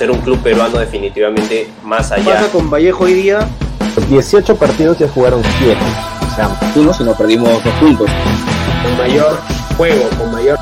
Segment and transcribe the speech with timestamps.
[0.00, 2.24] ser un club peruano definitivamente más allá.
[2.24, 3.46] pasa con Vallejo hoy día?
[4.08, 5.76] 18 partidos ya jugaron 7.
[6.22, 8.08] O sea, uno si no perdimos dos puntos.
[8.82, 9.38] Con mayor
[9.76, 10.58] juego, con mayor...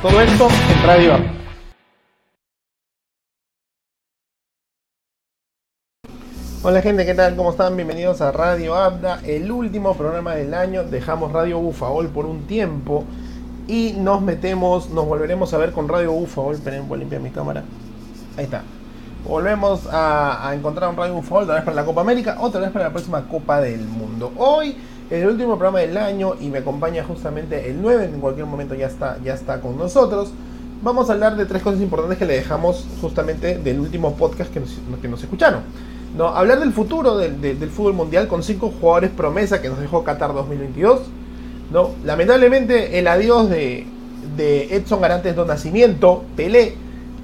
[0.00, 1.20] Todo esto en Radio
[6.62, 7.36] Hola gente, ¿qué tal?
[7.36, 7.76] ¿Cómo están?
[7.76, 10.82] Bienvenidos a Radio Abda, el último programa del año.
[10.82, 13.04] Dejamos Radio Bufaol por un tiempo
[13.68, 16.54] y nos metemos, nos volveremos a ver con Radio Bufaol.
[16.54, 17.64] Esperen, voy a limpiar mi cámara.
[18.36, 18.62] Ahí está.
[19.28, 22.86] Volvemos a, encontrar un Radio Bufaol, otra vez para la Copa América, otra vez para
[22.86, 24.32] la próxima Copa del Mundo.
[24.36, 24.74] Hoy
[25.10, 28.86] el último programa del año y me acompaña justamente el 9, en cualquier momento ya
[28.86, 30.32] está, ya está con nosotros.
[30.82, 34.60] Vamos a hablar de tres cosas importantes que le dejamos justamente del último podcast que
[34.60, 35.60] nos, que nos escucharon.
[36.16, 40.02] No, hablar del futuro del, del, fútbol mundial con cinco jugadores promesa que nos dejó
[40.02, 41.00] Qatar 2022.
[41.70, 43.86] No, lamentablemente el adiós de,
[44.36, 46.74] de Edson Arantes do Nacimiento, Pelé,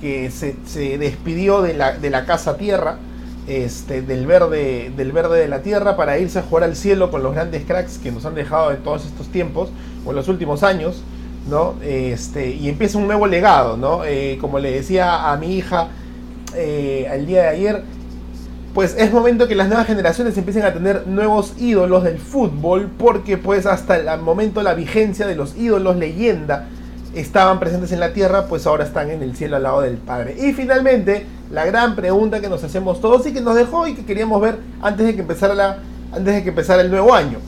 [0.01, 0.55] que se,
[0.99, 2.99] despidió de la, de la, casa tierra,
[3.47, 7.23] este, del, verde, del verde de la tierra, para irse a jugar al cielo con
[7.23, 9.71] los grandes cracks que nos han dejado en todos estos tiempos,
[10.05, 11.03] o en los últimos años.
[11.49, 11.77] ¿no?
[11.83, 14.05] Este, y empieza un nuevo legado, ¿no?
[14.05, 15.89] Eh, como le decía a mi hija
[16.55, 17.83] eh, el día de ayer,
[18.75, 23.39] pues es momento que las nuevas generaciones empiecen a tener nuevos ídolos del fútbol, porque
[23.39, 26.69] pues hasta el momento la vigencia de los ídolos leyenda
[27.21, 30.37] estaban presentes en la tierra, pues ahora están en el cielo al lado del Padre.
[30.39, 34.05] Y finalmente, la gran pregunta que nos hacemos todos y que nos dejó y que
[34.05, 35.79] queríamos ver antes de que empezara,
[36.13, 37.39] antes de que empezara el nuevo año.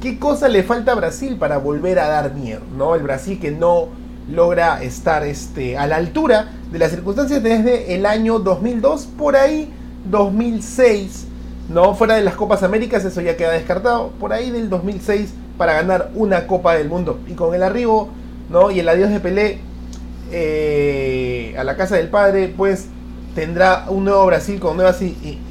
[0.00, 2.60] ¿Qué cosa le falta a Brasil para volver a dar miedo?
[2.76, 2.94] ¿no?
[2.94, 3.88] El Brasil que no
[4.30, 9.72] logra estar este, a la altura de las circunstancias desde el año 2002, por ahí
[10.10, 11.26] 2006,
[11.68, 11.94] ¿no?
[11.94, 14.10] Fuera de las Copas Américas, eso ya queda descartado.
[14.20, 17.18] Por ahí del 2006 para ganar una Copa del Mundo.
[17.26, 18.10] Y con el arribo,
[18.50, 18.70] ¿no?
[18.70, 19.58] Y el adiós de Pelé
[20.32, 22.88] eh, a la casa del padre, pues
[23.34, 25.00] tendrá un nuevo Brasil con nuevas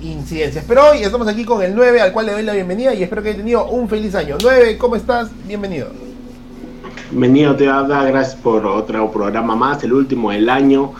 [0.01, 0.65] incidencias.
[0.67, 3.21] Pero hoy estamos aquí con el 9, al cual le doy la bienvenida y espero
[3.21, 4.37] que haya tenido un feliz año.
[4.41, 5.29] 9, ¿cómo estás?
[5.45, 5.89] Bienvenido.
[7.11, 10.93] Bienvenido, te gracias por otro programa más, el último del año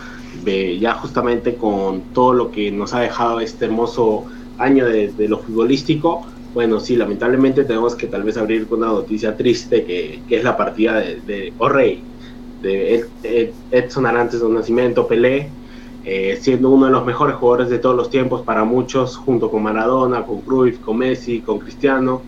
[0.78, 4.24] ya justamente con todo lo que nos ha dejado este hermoso
[4.58, 6.24] año de, lo futbolístico,
[6.56, 10.56] bueno, sí, lamentablemente tenemos que tal vez abrir con una noticia triste que, es la
[10.56, 12.02] partida de, de O'Reilly,
[12.62, 13.04] de
[13.70, 15.50] Edson Arantes de Nacimiento, Pelé,
[16.02, 19.64] eh, siendo uno de los mejores jugadores de todos los tiempos para muchos, junto con
[19.64, 22.22] Maradona, con Cruyff, con Messi, con Cristiano,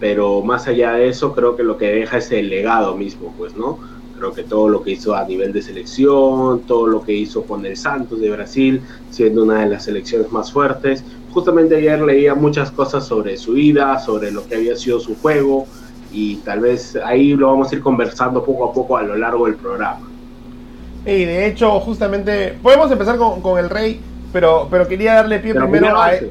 [0.00, 3.54] pero más allá de eso creo que lo que deja es el legado mismo, pues,
[3.54, 3.78] ¿no?
[4.18, 7.64] Creo que todo lo que hizo a nivel de selección, todo lo que hizo con
[7.64, 11.04] el Santos de Brasil, siendo una de las selecciones más fuertes.
[11.32, 15.66] Justamente ayer leía muchas cosas sobre su vida, sobre lo que había sido su juego,
[16.12, 19.46] y tal vez ahí lo vamos a ir conversando poco a poco a lo largo
[19.46, 20.00] del programa.
[21.06, 24.00] Y de hecho, justamente, podemos empezar con, con el Rey,
[24.32, 26.14] pero, pero quería darle pie primero, a...
[26.14, 26.30] Él.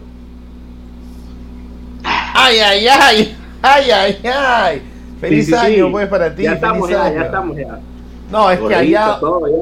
[2.04, 3.38] ¡Ay, ay, ay!
[3.62, 4.82] ¡Ay, ay, ay!
[5.20, 6.44] Feliz año, pues, para ti.
[6.44, 7.80] Ya estamos, ya, ya estamos, ya.
[8.32, 8.90] No, es que allá.
[8.90, 9.14] ya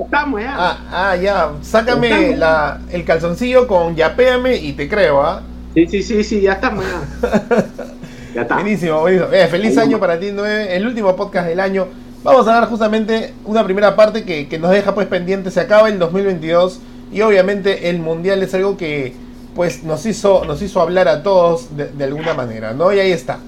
[0.04, 0.56] estamos, ya.
[0.58, 1.52] Ah, ah ya.
[1.62, 5.42] Sácame la, el calzoncillo con yapéame y te creo, ¿ah?
[5.74, 7.66] Sí, sí, sí, sí, ya estamos, ya.
[8.36, 8.56] ya está.
[8.56, 9.32] Buenísimo, buenísimo.
[9.32, 10.76] Eh, feliz año para ti, 9.
[10.76, 11.88] El último podcast del año.
[12.24, 15.50] Vamos a dar justamente una primera parte que, que nos deja pues pendiente.
[15.50, 16.80] Se acaba el 2022
[17.14, 19.16] y obviamente el mundial es algo que
[19.56, 22.92] pues nos hizo, nos hizo hablar a todos de, de alguna manera, ¿no?
[22.92, 23.40] Y ahí está.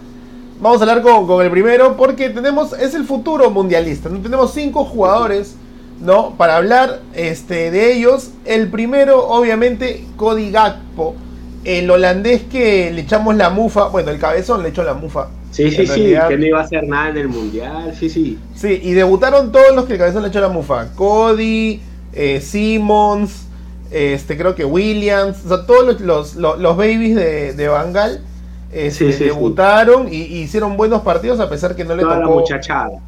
[0.62, 4.10] Vamos a hablar con, el primero porque tenemos, es el futuro mundialista.
[4.10, 5.56] Tenemos cinco jugadores,
[6.02, 6.36] ¿no?
[6.36, 8.32] Para hablar este, de ellos.
[8.44, 11.16] El primero, obviamente, Cody Gakpo.
[11.64, 13.88] El holandés que le echamos la mufa.
[13.88, 15.30] Bueno, el cabezón le echó la mufa.
[15.52, 17.96] Sí, sí, sí, que no iba a hacer nada en el mundial.
[17.98, 18.38] Sí, sí.
[18.54, 20.90] Sí, y debutaron todos los que el cabezón le echó la mufa.
[20.94, 23.48] Cody, eh, Simmons,
[23.92, 25.38] este, creo que Williams.
[25.46, 28.24] O sea, todos los, los, babies de, de Bangal
[28.72, 32.30] este, debutaron y, hicieron buenos partidos a pesar que no le Toda tocó.
[32.30, 33.00] La muchachada.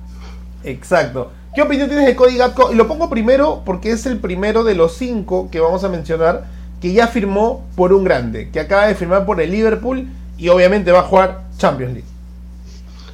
[0.63, 1.31] Exacto.
[1.54, 2.72] ¿Qué opinión tienes de Cody Gatko?
[2.72, 6.46] Y lo pongo primero porque es el primero de los cinco que vamos a mencionar
[6.81, 10.92] que ya firmó por un grande, que acaba de firmar por el Liverpool y obviamente
[10.92, 12.08] va a jugar Champions League.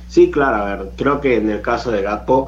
[0.08, 2.48] Sí, claro, a ver, creo que en el caso de Gatko,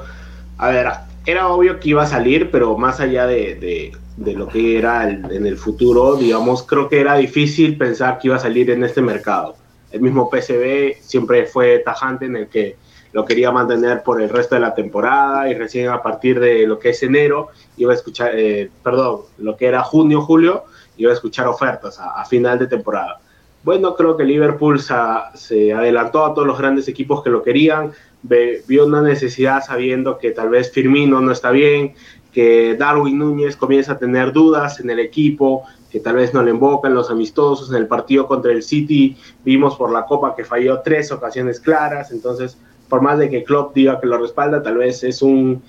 [0.58, 0.88] a ver,
[1.26, 5.46] era obvio que iba a salir, pero más allá de, de lo que era en
[5.46, 9.56] el futuro, digamos, creo que era difícil pensar que iba a salir en este mercado
[9.92, 12.78] el mismo PSV siempre fue tajante en el que
[13.12, 16.78] lo quería mantener por el resto de la temporada y recién a partir de lo
[16.78, 20.66] que es enero iba a escuchar, eh, perdón, lo que era junio, julio,
[20.98, 23.20] iba a escuchar ofertas a, final de temporada.
[23.64, 27.92] Bueno, creo que Liverpool se, adelantó a todos los grandes equipos que lo querían,
[28.22, 31.96] vio una necesidad sabiendo que tal vez Firmino no está bien,
[32.34, 36.52] que Darwin Núñez comienza a tener dudas en el equipo, que tal vez no le
[36.52, 37.70] invocan los amistosos.
[37.70, 42.12] En el partido contra el City vimos por la Copa que falló tres ocasiones claras,
[42.12, 42.58] entonces
[42.90, 45.62] por más de que Klopp diga que lo respalda, tal vez es un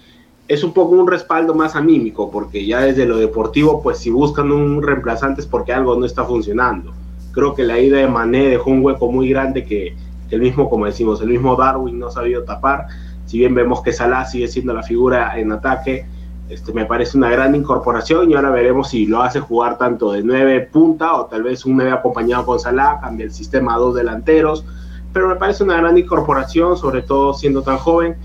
[0.50, 4.50] es un poco un respaldo más anímico, porque ya desde lo deportivo, pues si buscan
[4.50, 6.92] un reemplazante es porque algo no está funcionando.
[7.30, 9.94] Creo que la ida de Mané dejó un hueco muy grande que,
[10.28, 12.88] el mismo, como decimos, el mismo Darwin no ha sabido tapar.
[13.26, 16.04] Si bien vemos que Salah sigue siendo la figura en ataque,
[16.50, 20.24] este, me parece una gran incorporación y ahora veremos si lo hace jugar tanto de
[20.24, 23.94] nueve punta o tal vez un 9 acompañado con Salah, cambia el sistema a dos
[23.94, 24.64] delanteros,
[25.12, 28.16] pero me parece una gran incorporación, sobre todo siendo tan joven.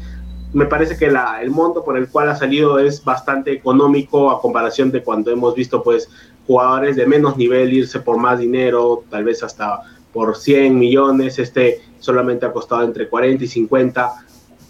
[0.54, 4.42] Me parece que la, el monto por el cual ha salido es bastante económico a
[4.42, 6.10] comparación de cuando hemos visto pues
[6.48, 9.81] jugadores de menos nivel irse por más dinero, tal vez hasta
[10.12, 14.25] por 100 millones, este solamente ha costado entre 40 y 50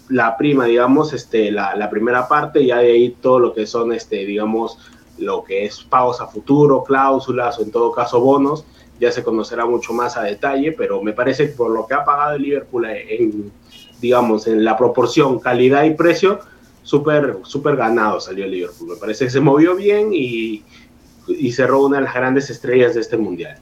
[0.08, 3.92] la prima, digamos, este, la, la primera parte, y de ahí todo lo que son,
[3.92, 4.78] este, digamos,
[5.18, 8.64] lo que es pagos a futuro, cláusulas o en todo caso bonos,
[9.00, 12.04] ya se conocerá mucho más a detalle, pero me parece que por lo que ha
[12.04, 13.52] pagado el Liverpool en,
[14.00, 16.40] digamos, en la proporción calidad y precio,
[16.82, 18.90] súper super ganado salió el Liverpool.
[18.90, 20.62] Me parece que se movió bien y,
[21.26, 23.58] y cerró una de las grandes estrellas de este mundial.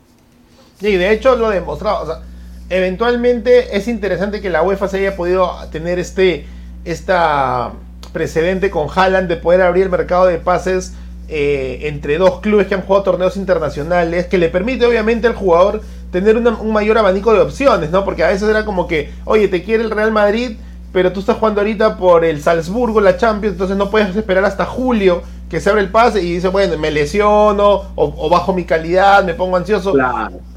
[0.80, 2.02] Y de hecho lo demostrado.
[2.02, 2.22] O sea,
[2.70, 6.46] eventualmente es interesante que la UEFA se haya podido tener este
[6.84, 7.72] esta
[8.12, 10.92] precedente con Haaland de poder abrir el mercado de pases
[11.28, 15.80] eh, entre dos clubes que han jugado torneos internacionales, que le permite obviamente al jugador
[16.12, 18.04] tener un mayor abanico de opciones, ¿no?
[18.04, 20.58] Porque a veces era como que, oye, te quiere el Real Madrid,
[20.92, 24.64] pero tú estás jugando ahorita por el Salzburgo, la Champions, entonces no puedes esperar hasta
[24.64, 29.24] julio que se abre el pase y dice, bueno, me lesiono o, bajo mi calidad,
[29.24, 29.92] me pongo ansioso.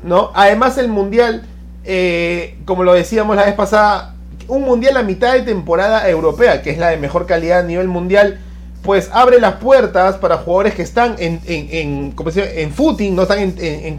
[0.03, 0.31] ¿no?
[0.33, 1.43] Además el Mundial,
[1.87, 4.13] eh, como lo decíamos la vez pasada,
[4.47, 7.87] un Mundial a mitad de temporada europea, que es la de mejor calidad a nivel
[7.87, 8.39] mundial,
[8.83, 13.39] pues abre las puertas para jugadores que están en, en, en, en footing, no están
[13.39, 13.97] en,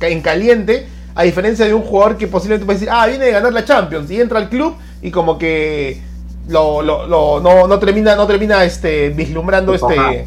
[0.00, 3.52] en, caliente, a diferencia de un jugador que posiblemente puede decir, ah, viene de ganar
[3.52, 6.00] la Champions, y entra al club y como que
[6.48, 10.26] lo, lo, lo no, no, termina, no termina este, vislumbrando este...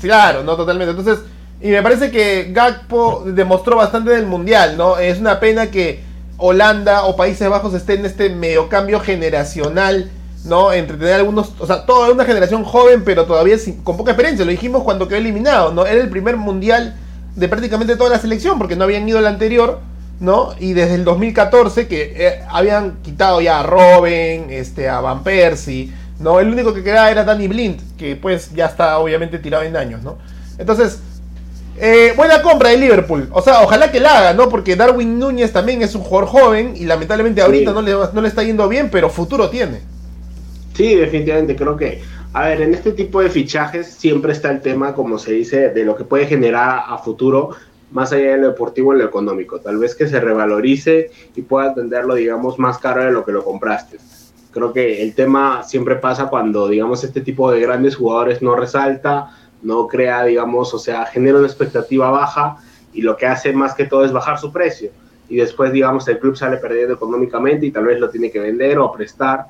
[0.00, 0.90] Claro, no totalmente.
[0.90, 1.24] Entonces,
[1.60, 4.98] y me parece que Gakpo demostró bastante del Mundial, ¿no?
[4.98, 6.00] Es una pena que
[6.38, 10.10] Holanda o Países Bajos estén en este medio cambio generacional
[10.46, 10.72] ¿no?
[10.72, 14.44] Entretener algunos, o sea, toda una generación joven, pero todavía con poca experiencia.
[14.44, 15.86] Lo dijimos cuando quedó eliminado, ¿no?
[15.86, 16.96] Era el primer mundial
[17.34, 19.80] de prácticamente toda la selección, porque no habían ido al anterior,
[20.20, 20.54] ¿no?
[20.58, 25.92] Y desde el 2014, que eh, habían quitado ya a Robin, este, a Van Persie,
[26.20, 26.40] ¿no?
[26.40, 30.02] El único que quedaba era Danny Blind, que pues ya está obviamente tirado en años,
[30.02, 30.16] ¿no?
[30.58, 31.00] Entonces,
[31.78, 33.28] eh, buena compra de Liverpool.
[33.32, 34.48] O sea, ojalá que la haga, ¿no?
[34.48, 38.28] Porque Darwin Núñez también es un jugador joven y lamentablemente ahorita no, le, no le
[38.28, 39.80] está yendo bien, pero futuro tiene.
[40.74, 42.02] Sí, definitivamente, creo que,
[42.32, 45.84] a ver, en este tipo de fichajes siempre está el tema, como se dice, de
[45.84, 47.50] lo que puede generar a futuro,
[47.90, 49.58] más allá de lo deportivo y lo económico.
[49.60, 53.44] Tal vez que se revalorice y pueda venderlo, digamos, más caro de lo que lo
[53.44, 53.98] compraste.
[54.50, 59.30] Creo que el tema siempre pasa cuando, digamos, este tipo de grandes jugadores no resalta,
[59.66, 62.56] no crea, digamos, o sea, genera una expectativa baja
[62.92, 64.90] y lo que hace más que todo es bajar su precio.
[65.28, 68.78] Y después, digamos, el club sale perdiendo económicamente y tal vez lo tiene que vender
[68.78, 69.46] o prestar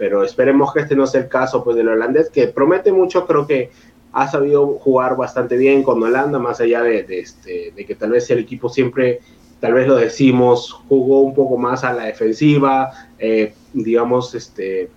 [0.00, 3.46] pero esperemos que este no sea el caso pues del holandés, que promete mucho, creo
[3.46, 3.70] que
[4.12, 8.30] ha sabido jugar bastante bien con Holanda, más allá de, este, de que tal vez
[8.30, 9.20] el equipo siempre,
[9.60, 14.88] tal vez lo decimos, jugó un poco más a la defensiva, eh, digamos, este,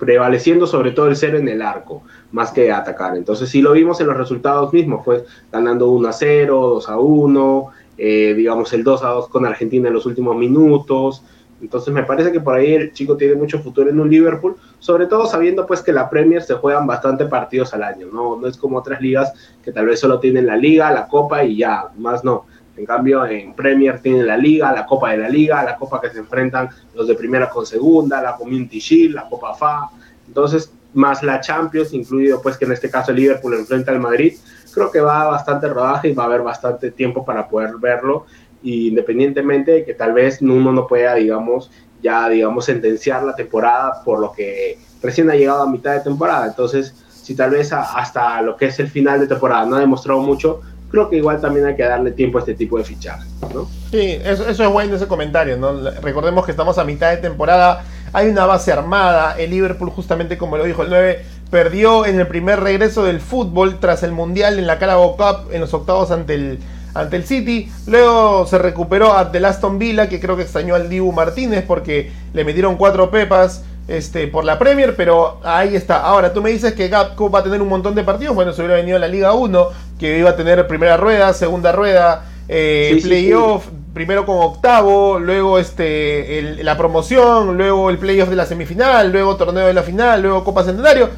[0.00, 2.02] prevaleciendo sobre todo el cero en el arco,
[2.32, 3.16] más que atacar.
[3.16, 6.98] Entonces sí lo vimos en los resultados mismos, fue ganando 1 a 0, 2 a
[6.98, 7.66] 1,
[7.98, 11.22] eh, digamos el 2 a 2 con Argentina en los últimos minutos,
[11.60, 15.06] entonces me parece que por ahí el chico tiene mucho futuro en un Liverpool, sobre
[15.06, 18.56] todo sabiendo pues que la Premier se juegan bastante partidos al año, no, no es
[18.56, 22.24] como otras ligas que tal vez solo tienen la liga, la copa y ya, más
[22.24, 22.46] no.
[22.76, 26.10] En cambio en Premier tienen la liga, la copa de la liga, la copa que
[26.10, 29.90] se enfrentan los de primera con segunda, la Community Shield, la Copa FA,
[30.26, 34.34] entonces más la Champions, incluido pues que en este caso Liverpool enfrenta al Madrid,
[34.72, 38.26] creo que va bastante rodaje y va a haber bastante tiempo para poder verlo
[38.62, 41.70] independientemente de que tal vez uno no pueda, digamos,
[42.02, 46.46] ya, digamos, sentenciar la temporada por lo que recién ha llegado a mitad de temporada.
[46.46, 50.20] Entonces, si tal vez hasta lo que es el final de temporada no ha demostrado
[50.20, 50.60] mucho,
[50.90, 53.68] creo que igual también hay que darle tiempo a este tipo de fichajes, ¿no?
[53.90, 55.90] Sí, eso, eso es bueno ese comentario, ¿no?
[56.02, 60.56] Recordemos que estamos a mitad de temporada, hay una base armada, el Liverpool justamente como
[60.56, 64.66] lo dijo el 9, perdió en el primer regreso del fútbol tras el Mundial en
[64.66, 66.58] la Carabao Cup en los octavos ante el
[66.94, 67.70] ante el City.
[67.86, 72.10] Luego se recuperó a The Aston Villa, que creo que extrañó al Dibu Martínez porque
[72.32, 76.00] le metieron cuatro pepas este, por la Premier, pero ahí está.
[76.02, 78.34] Ahora, tú me dices que Gapco va a tener un montón de partidos.
[78.34, 79.68] Bueno, se hubiera venido a la Liga 1,
[79.98, 85.18] que iba a tener primera rueda, segunda rueda, eh, Sí, sí, playoff, primero con octavo,
[85.18, 89.82] luego este el- la promoción, luego el playoff de la semifinal, luego torneo de la
[89.82, 91.08] final, luego Copa Centenario.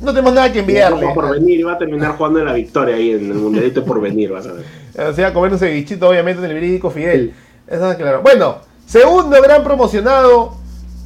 [0.00, 1.08] No tenemos nada que enviarle.
[1.14, 4.30] por venir iba a terminar jugando en la victoria ahí en el mundialito por venir,
[4.32, 4.64] vas a ver.
[5.10, 7.32] O sea, comer un cevichito, obviamente, en el verídico Fidel.
[7.66, 8.20] Eso es claro.
[8.22, 8.56] Bueno,
[8.86, 10.54] segundo gran promocionado.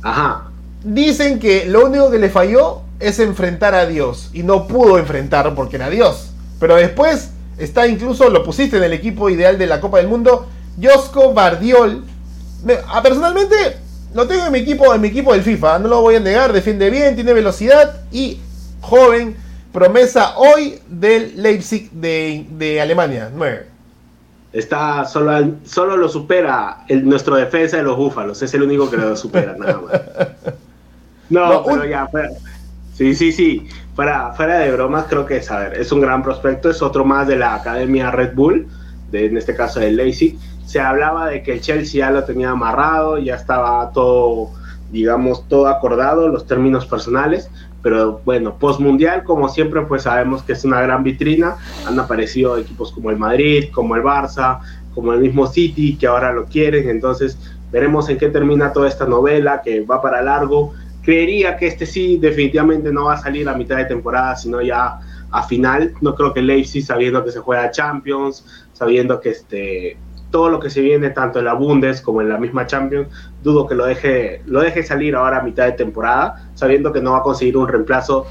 [0.02, 0.45] Ajá.
[0.88, 4.30] Dicen que lo único que le falló es enfrentar a Dios.
[4.32, 6.30] Y no pudo enfrentar porque era Dios.
[6.60, 10.46] Pero después está incluso, lo pusiste en el equipo ideal de la Copa del Mundo,
[10.80, 12.04] Josco Bardiol.
[12.64, 13.56] Me- ah, personalmente,
[14.14, 15.80] lo tengo en mi equipo, en mi equipo del FIFA.
[15.80, 18.38] No lo voy a negar, defiende bien, tiene velocidad y
[18.80, 19.36] joven.
[19.72, 23.28] Promesa hoy del Leipzig de, de Alemania.
[23.34, 23.66] 9.
[24.52, 28.40] Está solo, solo lo supera el, nuestro defensa de los búfalos.
[28.40, 30.54] Es el único que lo supera, nada más.
[31.30, 32.30] No, No, pero un- ya, fuera.
[32.94, 33.68] Sí, sí, sí.
[33.94, 36.70] Fuera, fuera de bromas, creo que es, a ver, es un gran prospecto.
[36.70, 38.66] Es otro más de la academia Red Bull,
[39.10, 40.38] de, en este caso del Leipzig.
[40.64, 44.50] Se hablaba de que el Chelsea ya lo tenía amarrado, ya estaba todo,
[44.90, 47.50] digamos, todo acordado, los términos personales.
[47.82, 51.56] Pero bueno, post mundial, como siempre, pues sabemos que es una gran vitrina.
[51.86, 54.58] Han aparecido equipos como el Madrid, como el Barça,
[54.94, 56.88] como el mismo City, que ahora lo quieren.
[56.88, 57.38] Entonces,
[57.70, 60.72] veremos en qué termina toda esta novela, que va para largo.
[61.06, 64.98] Creería que este sí, definitivamente no va a salir a mitad de temporada, sino ya
[65.30, 65.94] a final.
[66.00, 69.96] No creo que Leipzig, sabiendo que se juega Champions, sabiendo que este
[70.32, 73.06] todo lo que se viene tanto en la Bundes como en la misma Champions,
[73.40, 77.12] dudo que lo deje, lo deje salir ahora a mitad de temporada, sabiendo que no
[77.12, 78.26] va a conseguir un reemplazo,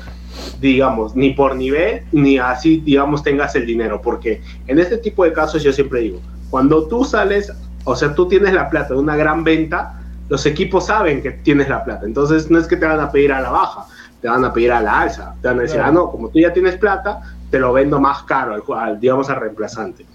[0.59, 5.31] digamos, ni por nivel, ni así, digamos, tengas el dinero, porque en este tipo de
[5.31, 7.53] casos yo siempre digo, cuando tú sales,
[7.85, 11.69] o sea, tú tienes la plata de una gran venta, los equipos saben que tienes
[11.69, 13.85] la plata, entonces no es que te van a pedir a la baja,
[14.21, 15.89] te van a pedir a la alza, te van a decir, Claro.
[15.89, 19.29] ah, no, como tú ya tienes plata, te lo vendo más caro, al, al, digamos,
[19.29, 20.05] al reemplazante.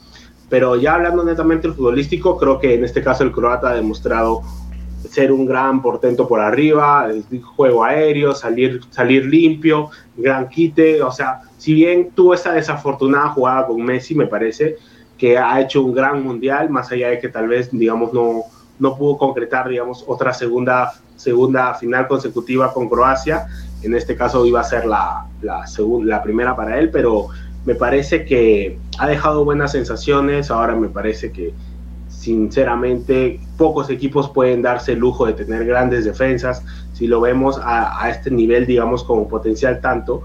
[0.48, 4.42] Pero ya hablando netamente del futbolístico, creo que en este caso el croata ha demostrado
[5.08, 11.10] ser un gran portento por arriba, el juego aéreo, salir, salir limpio, gran quite, o
[11.12, 14.76] sea, si bien tuvo esa desafortunada jugada con Messi, me parece
[15.16, 18.42] que ha hecho un gran mundial, más allá de que tal vez, digamos, no,
[18.80, 23.46] no pudo concretar, digamos, otra segunda, segunda final consecutiva con Croacia,
[23.82, 25.64] en este caso iba a ser la, la,
[26.04, 27.28] la primera para él, pero
[27.64, 31.54] me parece que ha dejado buenas sensaciones, ahora me parece que
[32.08, 36.62] sinceramente pocos equipos pueden darse el lujo de tener grandes defensas.
[36.92, 40.22] Si lo vemos a, a este nivel, digamos, como potencial tanto,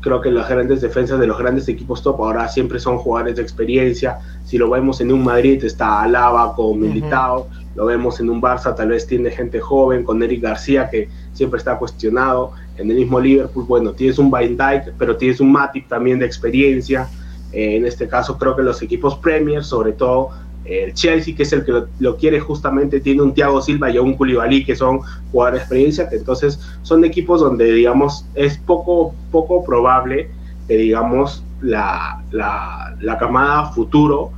[0.00, 3.42] creo que las grandes defensas de los grandes equipos top ahora siempre son jugadores de
[3.42, 4.18] experiencia.
[4.44, 8.74] Si lo vemos en un Madrid está Alaba con Militao, lo vemos en un Barça
[8.74, 12.52] tal vez tiene gente joven con Eric García que siempre está cuestionado.
[12.76, 16.26] En el mismo Liverpool, bueno, tienes un Van Dijk, pero tienes un Matip también de
[16.26, 17.08] experiencia.
[17.52, 20.30] Eh, en este caso creo que los equipos Premier, sobre todo
[20.64, 23.98] el Chelsea, que es el que lo, lo, quiere justamente, tiene un Thiago Silva y
[23.98, 25.00] un Koulibaly, que son
[25.32, 30.30] jugadores de experiencia, que entonces son equipos donde, digamos, es poco, poco probable
[30.68, 34.32] que, digamos, la, la, la camada futuro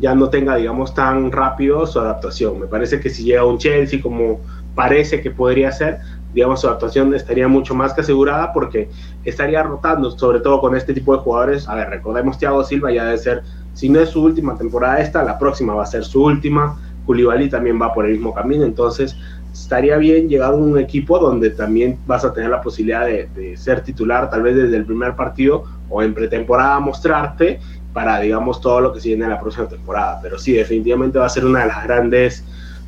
[0.00, 2.58] ya no tenga, digamos, tan rápido su adaptación.
[2.58, 4.40] Me parece que si llega un Chelsea como
[4.74, 5.98] parece que podría ser,
[6.32, 8.88] digamos, su actuación estaría mucho más que asegurada porque
[9.24, 11.68] estaría rotando, sobre todo con este tipo de jugadores.
[11.68, 13.42] A ver, recordemos Thiago Silva ya debe ser,
[13.74, 16.78] si no es su última temporada esta, la próxima va a ser su última.
[17.04, 19.16] Koulibaly también va por el mismo camino, entonces
[19.52, 23.56] estaría bien llegar a un equipo donde también vas a tener la posibilidad de, de
[23.56, 27.58] ser titular, tal vez desde el primer partido o en pretemporada mostrarte
[27.92, 30.20] para, digamos, todo lo que se viene en la próxima temporada.
[30.22, 32.44] Pero sí, definitivamente va a ser una de las grandes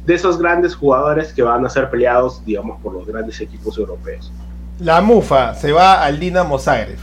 [0.07, 4.33] de esos grandes jugadores que van a ser peleados, digamos, por los grandes equipos europeos.
[4.79, 6.99] La Mufa se va al Dinamo Zagreb.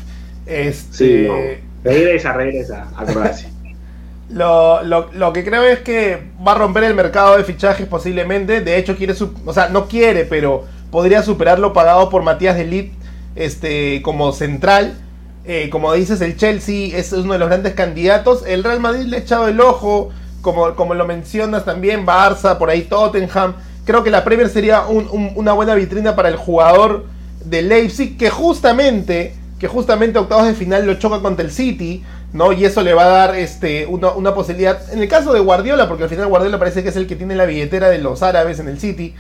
[0.46, 1.89] Este, sí, no.
[1.89, 3.50] regresa, regresa a Croacia.
[4.29, 8.62] lo, lo, lo, que creo es que va a romper el mercado de fichajes posiblemente.
[8.62, 9.13] De hecho, quiere,
[9.46, 12.94] o sea, no quiere, pero podría superar lo pagado por Matías de Ligt
[13.36, 14.98] este, como central.
[15.46, 18.43] Eh, como dices, el Chelsea es uno de los grandes candidatos.
[18.46, 20.10] El Real Madrid le ha echado el ojo
[20.41, 23.55] como, como lo mencionas también, Barça, por ahí Tottenham.
[23.86, 27.05] Creo que la Premier sería un, un, una buena vitrina para el jugador
[27.43, 32.51] de Leipzig, que justamente, que justamente octavos de final lo choca contra el City, ¿no?
[32.51, 34.79] Y eso le va a dar este, una, una posibilidad.
[34.93, 37.36] En el caso de Guardiola, porque al final Guardiola parece que es el que tiene
[37.36, 39.15] la billetera de los árabes en el City.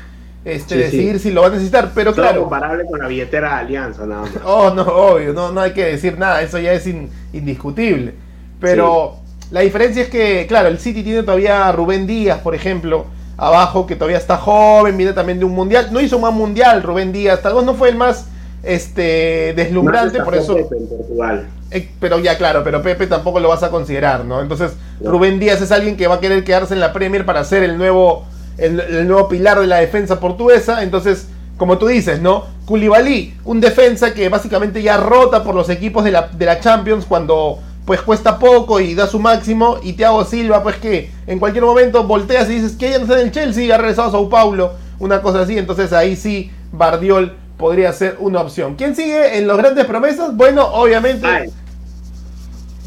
[0.45, 1.29] Este, sí, decidir sí.
[1.29, 2.41] si lo va a necesitar, pero Solo claro.
[2.41, 4.31] comparable con la billetera de Alianza, nada más.
[4.45, 8.13] Oh, no, obvio, no, no hay que decir nada, eso ya es in, indiscutible.
[8.59, 9.47] Pero sí.
[9.51, 13.05] la diferencia es que, claro, el City tiene todavía a Rubén Díaz, por ejemplo,
[13.37, 15.89] abajo, que todavía está joven, viene también de un mundial.
[15.91, 18.27] No hizo más mundial Rubén Díaz, tal vez no fue el más
[18.63, 20.57] este deslumbrante, por eso.
[20.57, 21.47] En Portugal.
[21.71, 24.41] Eh, pero ya claro, pero Pepe tampoco lo vas a considerar, ¿no?
[24.41, 27.63] Entonces Rubén Díaz es alguien que va a querer quedarse en la Premier para ser
[27.63, 28.25] el nuevo,
[28.61, 30.83] el, el nuevo pilar de la defensa portuguesa.
[30.83, 32.45] Entonces, como tú dices, ¿no?
[32.65, 37.05] Koulibaly, un defensa que básicamente ya rota por los equipos de la, de la Champions
[37.05, 39.77] cuando pues cuesta poco y da su máximo.
[39.83, 43.19] Y Thiago Silva, pues que en cualquier momento volteas y dices que ya no está
[43.19, 45.57] en el Chelsea, ha regresado a Sao Paulo, una cosa así.
[45.57, 48.75] Entonces ahí sí, Bardiol podría ser una opción.
[48.75, 50.35] ¿Quién sigue en los grandes promesas?
[50.35, 51.27] Bueno, obviamente.
[51.27, 51.51] Ay,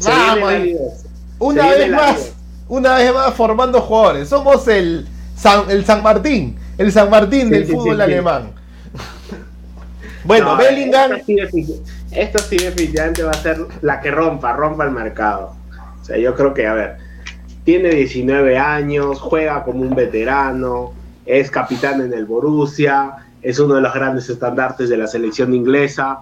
[0.05, 0.53] Vamos,
[1.39, 2.31] una vez más,
[2.67, 4.29] una vez más formando jugadores.
[4.29, 5.07] Somos el
[5.43, 8.51] San, el San Martín, el San Martín Sí, del sí, fútbol sí, alemán.
[10.23, 11.79] Bueno, No, Bellingham, Esto sí, defini-
[12.11, 15.53] esto sí definitivamente va a ser la que rompa, rompa el mercado.
[16.01, 16.97] O sea, yo creo que, a ver,
[17.65, 20.93] tiene 19 años, juega como un veterano,
[21.25, 26.19] es capitán en el Borussia, es uno de los grandes estandartes de la selección inglesa.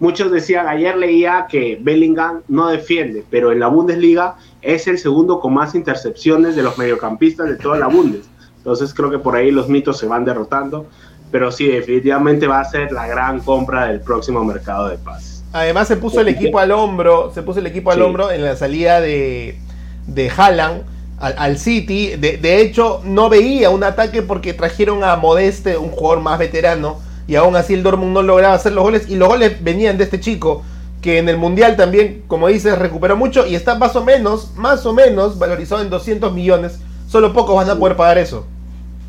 [0.00, 5.38] Muchos decían, ayer leía que Bellingham no defiende, pero en la Bundesliga es el segundo
[5.40, 8.26] con más intercepciones de los mediocampistas de toda la Bundes.
[8.64, 10.86] Entonces creo que por ahí los mitos se van derrotando
[11.30, 15.42] pero sí, definitivamente va a ser la gran compra del próximo mercado de pases.
[15.52, 18.02] además se puso el equipo al hombro, se puso el equipo al Sí.
[18.04, 19.58] hombro en la salida de,
[20.06, 20.82] de Haaland
[21.18, 22.10] al, al City.
[22.16, 27.00] De, de hecho, no veía un ataque porque trajeron a Modeste, un jugador más veterano,
[27.26, 30.04] y aún así el Dortmund no lograba hacer los goles, y los goles venían de
[30.04, 30.62] este chico,
[31.02, 34.86] que en el Mundial también, como dices, recuperó mucho, y está más o menos, más
[34.86, 36.78] o menos, valorizado en 200 millones.
[37.08, 38.46] Solo pocos van a poder pagar eso.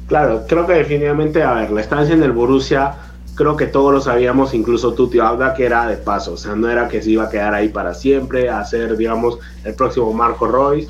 [0.08, 2.94] Claro, creo que definitivamente, a ver, la estancia en el Borussia,
[3.36, 6.56] creo que todos lo sabíamos, incluso tú, tío Abda, que era de paso, o sea,
[6.56, 10.14] no era que se iba a quedar ahí para siempre, a ser, digamos, el próximo
[10.14, 10.88] Marco Royce.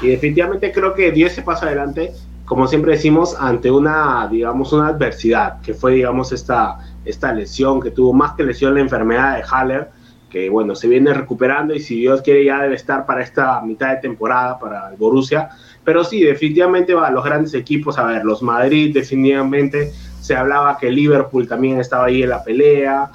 [0.00, 2.12] Y definitivamente creo que dio ese paso adelante,
[2.44, 7.90] como siempre decimos, ante una, digamos, una adversidad, que fue, digamos, esta, esta lesión que
[7.90, 9.90] tuvo, más que lesión, la enfermedad de Haller,
[10.32, 13.90] que bueno, se viene recuperando y si Dios quiere ya debe estar para esta mitad
[13.90, 15.50] de temporada para el Borussia.
[15.84, 19.92] Pero sí, definitivamente va a los grandes equipos, a ver, los Madrid definitivamente,
[20.22, 23.10] se hablaba que Liverpool también estaba ahí en la pelea,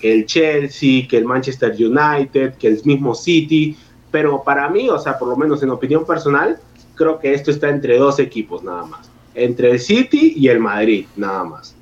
[0.00, 3.76] que el Chelsea, que el Manchester United, que el mismo City,
[4.10, 6.58] pero para mí, o sea, por lo menos en opinión personal,
[6.96, 11.06] creo que esto está entre dos equipos nada más, entre el City y el Madrid,
[11.14, 11.76] nada más.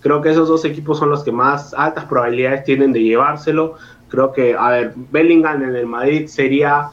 [0.00, 3.74] Creo que esos dos equipos son los que más altas probabilidades tienen de llevárselo.
[4.08, 6.90] Creo que, a ver, Bellingham en el Madrid sería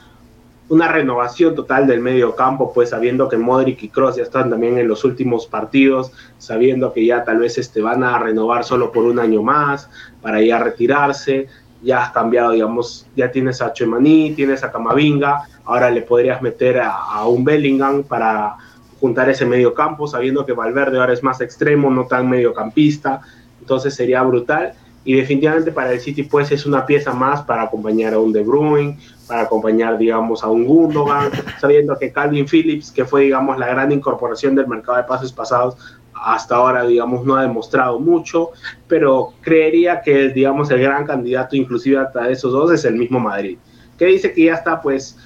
[0.68, 4.78] una renovación total del medio campo, pues sabiendo que Modric y Kroos ya están también
[4.78, 9.04] en los últimos partidos, sabiendo que ya tal vez este, van a renovar solo por
[9.06, 9.90] un año más
[10.22, 11.48] para ya retirarse,
[11.84, 16.80] ya has cambiado, digamos, ya tienes a Chemaní, tienes a Camavinga, ahora le podrías meter
[16.80, 18.56] a, a un Bellingham para
[19.00, 23.22] juntar ese medio campo, sabiendo que Valverde ahora es más extremo, no tan mediocampista,
[23.60, 24.74] entonces sería brutal.
[25.06, 28.44] Y definitivamente para el City pues es una pieza más para acompañar a un De
[28.44, 33.68] Bruyne, para acompañar digamos a un Gundogan, sabiendo que Calvin Phillips, que fue digamos la
[33.68, 35.78] gran incorporación del mercado de pases pasados,
[36.14, 38.50] hasta ahora digamos no ha demostrado mucho,
[38.88, 43.58] pero creería que digamos el gran candidato inclusive hasta esos dos es el mismo Madrid,
[43.98, 45.18] que dice que ya está pues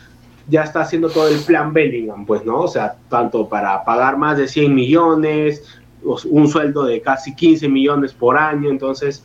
[0.50, 2.62] ya está haciendo todo el plan Bellingham, pues, ¿no?
[2.62, 5.63] O sea, tanto para pagar más de 100 millones,
[6.02, 9.24] un sueldo de casi 15 millones por año, entonces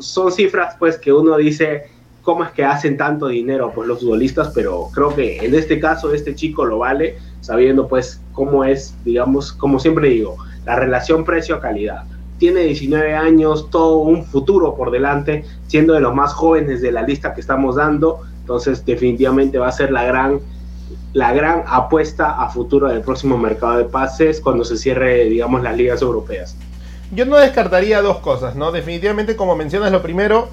[0.00, 1.84] son cifras, pues, que uno dice,
[2.22, 4.50] ¿cómo es que hacen tanto dinero, pues, los futbolistas?
[4.54, 9.52] Pero creo que en este caso, este chico lo vale, sabiendo, pues, cómo es, digamos,
[9.52, 12.04] como siempre digo, la relación precio-calidad.
[12.38, 17.02] Tiene 19 años, todo un futuro por delante, siendo de los más jóvenes de la
[17.02, 20.40] lista que estamos dando, entonces definitivamente va a ser la gran
[21.14, 25.76] la gran apuesta a futuro del próximo mercado de pases cuando se cierre, digamos, las
[25.76, 26.56] ligas europeas.
[27.12, 28.72] Yo no descartaría dos cosas, ¿no?
[28.72, 30.48] Definitivamente, como mencionas, lo primero,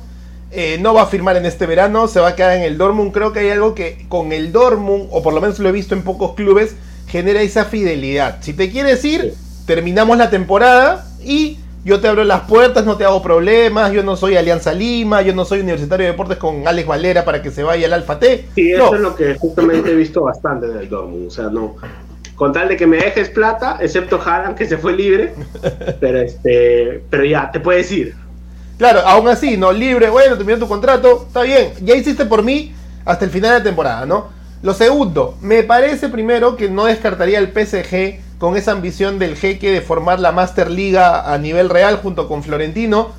[0.52, 3.14] eh, no va a firmar en este verano, se va a quedar en el Dortmund.
[3.14, 5.96] Creo que hay algo que con el Dortmund, o por lo menos lo he visto
[5.96, 6.76] en pocos clubes,
[7.08, 8.40] genera esa fidelidad.
[8.42, 9.34] Si te quieres ir,
[9.66, 14.16] terminamos la temporada y yo te abro las puertas, no te hago problemas, yo no
[14.16, 17.64] soy Alianza Lima, yo no soy Universitario de Deportes con Alex Valera para que se
[17.64, 18.50] vaya al Alfa T.
[18.54, 18.86] Sí, no.
[18.86, 21.76] eso es lo que justamente he visto bastante del Dortmund, o sea, no
[22.42, 25.32] con tal de que me dejes plata, excepto Haaland que se fue libre,
[26.00, 28.16] pero este, pero ya te puedes ir.
[28.80, 32.74] Claro, aún así, no libre, bueno, terminó tu contrato, está bien, ya hiciste por mí
[33.06, 34.30] hasta el final de la temporada, ¿no?
[34.64, 39.70] Lo segundo, me parece primero que no descartaría el PSG con esa ambición del jeque
[39.70, 43.12] de formar la Master Liga a nivel real junto con Florentino,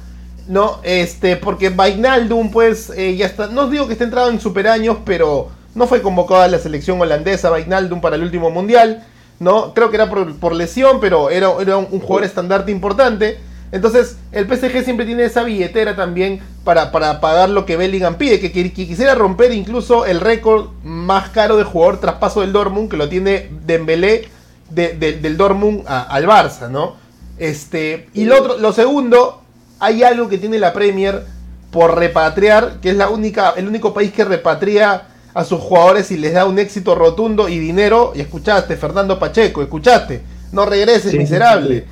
[0.49, 0.81] ¿no?
[0.83, 4.97] Este, porque Vainaldum, pues, eh, ya está, no digo que esté entrado en super años,
[5.05, 9.07] pero no fue convocado a la selección holandesa Vainaldum para el último mundial,
[9.43, 9.75] ¿no?
[9.75, 13.39] Creo que era por, por lesión, pero era, era un, jugador estandarte importante.
[13.73, 18.39] Entonces, el PSG siempre tiene esa billetera también para, para pagar lo que Bellingham pide,
[18.39, 22.97] que, que- quisiera romper incluso el récord más caro de jugador traspaso del Dortmund, que
[22.99, 24.29] lo tiene Dembélé
[24.71, 26.97] de- de- del Dortmund al Barça, ¿no?
[27.39, 29.43] Este, y lo, otro, lo segundo,
[29.81, 31.25] hay algo que tiene la Premier
[31.71, 36.19] por repatriar, que es la única, el único país que repatria a sus jugadores y
[36.19, 38.13] les da un éxito rotundo y dinero.
[38.15, 41.81] Y escuchaste, Fernando Pacheco, escuchaste, no regreses, Sí, miserable.
[41.81, 41.85] sí,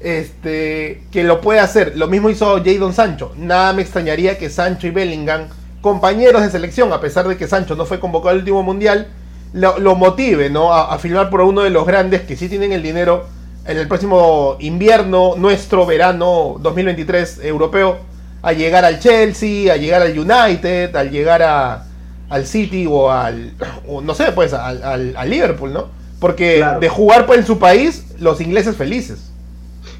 [0.00, 1.92] Este, que lo puede hacer.
[1.96, 3.32] Lo mismo hizo Jadon Sancho.
[3.36, 5.48] Nada me extrañaría que Sancho y Bellingham,
[5.80, 9.08] compañeros de selección, a pesar de que Sancho no fue convocado al último mundial,
[9.52, 10.72] lo, lo motive, ¿no?
[10.72, 13.26] A, a firmar por uno de los grandes que sí tienen el dinero
[13.64, 17.98] en el próximo invierno, nuestro verano 2023 europeo,
[18.42, 21.84] a llegar al Chelsea, a llegar al United, a llegar a,
[22.32, 23.52] al City o al,
[23.88, 25.86] o no sé, pues al, al- al Liverpool, ¿no?
[26.18, 26.80] Porque Claro.
[26.80, 29.30] de jugar pues, en su país, los ingleses felices.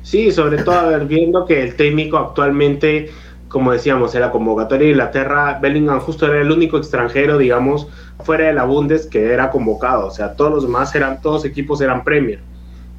[0.03, 3.11] Sí, sobre todo a ver, viendo que el técnico actualmente,
[3.49, 7.88] como decíamos, en la convocatoria de Inglaterra, Bellingham justo era el único extranjero, digamos,
[8.25, 10.07] fuera de la Bundes que era convocado.
[10.07, 12.40] O sea, todos los demás eran, todos equipos eran Premier.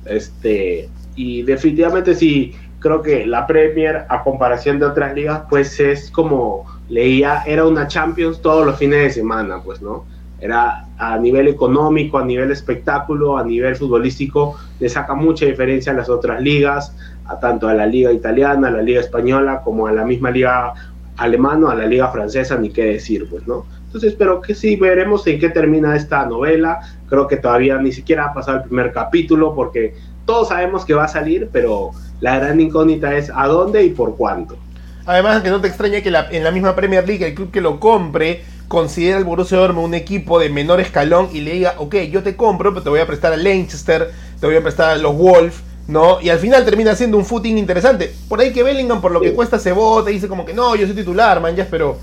[0.05, 6.09] Este, y definitivamente sí, creo que la Premier, a comparación de otras ligas, pues es
[6.11, 10.05] como leía, era una Champions todos los fines de semana, pues, ¿no?
[10.39, 15.95] Era a nivel económico, a nivel espectáculo, a nivel futbolístico, le saca mucha diferencia a
[15.95, 19.91] las otras ligas, a tanto a la liga italiana, a la liga española, como a
[19.91, 20.73] la misma liga
[21.17, 23.65] alemana, a la liga francesa, ni qué decir, pues, ¿no?
[23.85, 26.79] Entonces, pero que sí, veremos en qué termina esta novela.
[27.07, 31.05] Creo que todavía ni siquiera ha pasado el primer capítulo, porque todos sabemos que va
[31.05, 34.57] a salir, pero la gran incógnita es a dónde y por cuánto.
[35.05, 37.61] Además, que no te extraña que la- en la misma Premier League el club que
[37.61, 41.95] lo compre considera al Borussia Dortmund un equipo de menor escalón y le diga, ok,
[42.11, 44.95] yo te compro, pero te voy a prestar a Leicester, te voy a prestar a
[44.97, 45.55] los Wolves,
[45.87, 46.19] ¿no?
[46.21, 48.13] Y al final termina siendo un footing interesante.
[48.29, 50.75] Por ahí que Bellingham, por lo que cuesta, se vota y dice como que no,
[50.75, 51.97] yo soy titular, man, ya, pero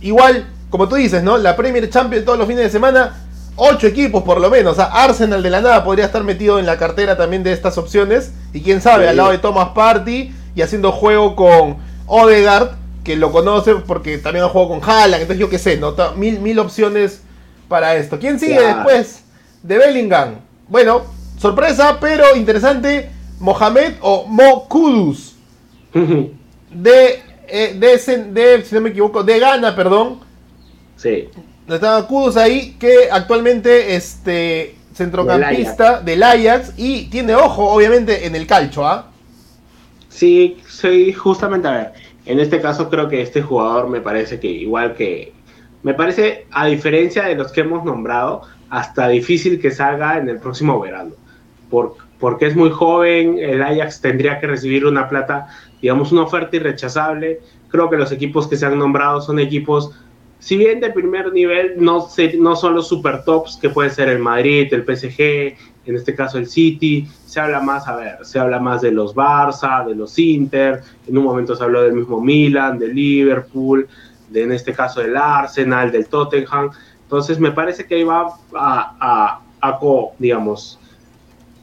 [0.00, 1.36] igual, como tú dices, ¿no?
[1.38, 3.14] La Premier Champions todos los fines de semana,
[3.56, 4.72] ocho equipos por lo menos.
[4.72, 7.76] O sea, Arsenal de la nada podría estar metido en la cartera también de estas
[7.78, 8.32] opciones.
[8.52, 9.10] Y quién sabe, Sí.
[9.10, 12.70] al lado de Thomas Party y haciendo juego con Odegaard,
[13.04, 15.22] que lo conoce porque también ha jugado con Haaland.
[15.22, 15.94] Entonces yo qué sé, ¿no?
[16.16, 17.22] Mil, mil opciones
[17.68, 18.18] para esto.
[18.18, 18.76] ¿Quién sigue Claro.
[18.90, 19.22] después
[19.62, 20.34] de Bellingham?
[20.68, 21.02] Bueno,
[21.38, 23.10] sorpresa, pero interesante.
[23.40, 25.34] Mohamed o Mo Kudus
[25.92, 30.20] de, eh, de, si no me equivoco, de Ghana, perdón.
[30.96, 31.28] sí,
[31.68, 38.46] Estaba Kudus ahí, que actualmente este centrocampista del Ajax y tiene ojo, obviamente, en el
[38.46, 39.11] calcho, ¿ah?
[40.18, 41.92] Sí, sí, justamente, a ver,
[42.24, 45.40] en este caso creo que este jugador me parece que igual que,
[45.82, 50.38] me parece, a diferencia de los que hemos nombrado, hasta difícil que salga en el
[50.38, 51.16] próximo verano,
[51.68, 55.46] por, porque es muy joven, el Ajax tendría que recibir una plata,
[55.80, 59.90] digamos, una oferta irrechazable, creo que los equipos que se han nombrado son equipos,
[60.38, 64.08] si bien de primer nivel, no, se- no son los super tops que puede ser
[64.08, 68.38] el Madrid, el PSG, en este caso el City, se habla más, a ver, se
[68.38, 72.20] habla más de los Barça, de los Inter, en un momento se habló del mismo
[72.20, 73.88] Milan, del Liverpool,
[74.30, 76.70] de, en este caso del Arsenal, del Tottenham,
[77.12, 79.40] entonces me parece que ahí va a,
[80.18, 80.78] digamos,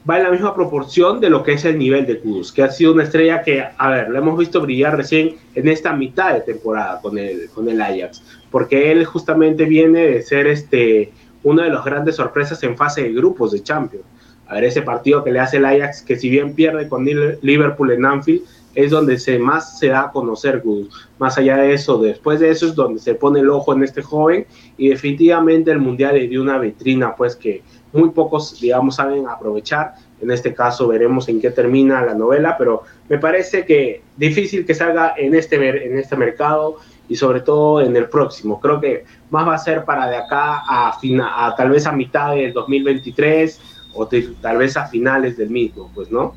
[0.08, 2.70] va en la misma proporción de lo que es el nivel de Kudus, que ha
[2.70, 6.42] sido una estrella que, a ver, lo hemos visto brillar recién en esta mitad de
[6.42, 11.12] temporada con el, con el Ajax, porque él justamente viene de ser este,
[11.44, 14.06] una de las grandes sorpresas en fase de grupos de Champions.
[14.48, 17.92] A ver, ese partido que le hace el Ajax, que si bien pierde con Liverpool
[17.92, 18.42] en Anfield,
[18.76, 21.10] es donde se más se da a conocer Kudus.
[21.18, 24.02] Más allá de eso, después de eso es donde se pone el ojo en este
[24.02, 24.46] joven
[24.78, 29.96] y definitivamente el Mundial le dio una vitrina pues que muy pocos, digamos, saben aprovechar.
[30.22, 34.76] En este caso veremos en qué termina la novela, pero me parece que difícil que
[34.76, 36.78] salga en este, en este mercado
[37.10, 38.60] y sobre todo en el próximo.
[38.62, 41.92] Creo que más va a ser para de acá a, fina- a tal vez a
[41.92, 43.60] mitad del 2023
[43.96, 44.08] o
[44.42, 46.36] tal vez a finales del mismo, pues, ¿no?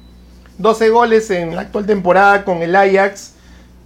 [0.59, 3.35] 12 goles en la actual temporada con el Ajax,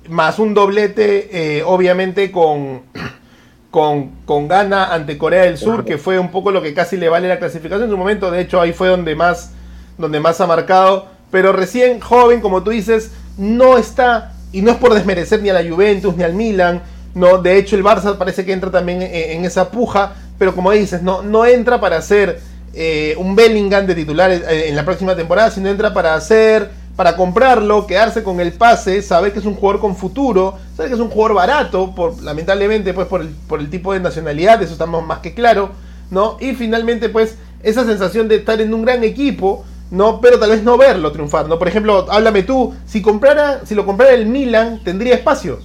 [0.09, 2.83] más un doblete, eh, obviamente, con,
[3.71, 7.09] con, con Ghana ante Corea del Sur, que fue un poco lo que casi le
[7.09, 8.31] vale la clasificación en su momento.
[8.31, 9.53] De hecho, ahí fue donde más,
[9.99, 11.07] donde más ha marcado.
[11.31, 15.55] Pero recién joven, como tú dices, no está, y no es por desmerecer ni a
[15.55, 16.83] la Juventus ni al Milan.
[17.15, 21.03] No, de hecho, el Barça parece que entra también en, esa puja, pero como dices,
[21.03, 22.41] no, no entra para ser
[22.75, 27.17] eh, un Bellingham de titular eh, en la próxima temporada, sino entra para hacer, para
[27.17, 31.01] comprarlo, quedarse con el pase, saber que es un jugador con futuro, saber que es
[31.01, 35.07] un jugador barato, por, lamentablemente pues por el, por el tipo de nacionalidad, eso estamos
[35.07, 35.71] más que claro,
[36.11, 36.37] ¿no?
[36.39, 40.21] Y finalmente pues esa sensación de estar en un gran equipo ¿no?
[40.21, 41.59] Pero tal vez no verlo triunfar, ¿no?
[41.59, 45.59] Por ejemplo, háblame tú, si comprara, si lo comprara el Milan, ¿tendría espacio?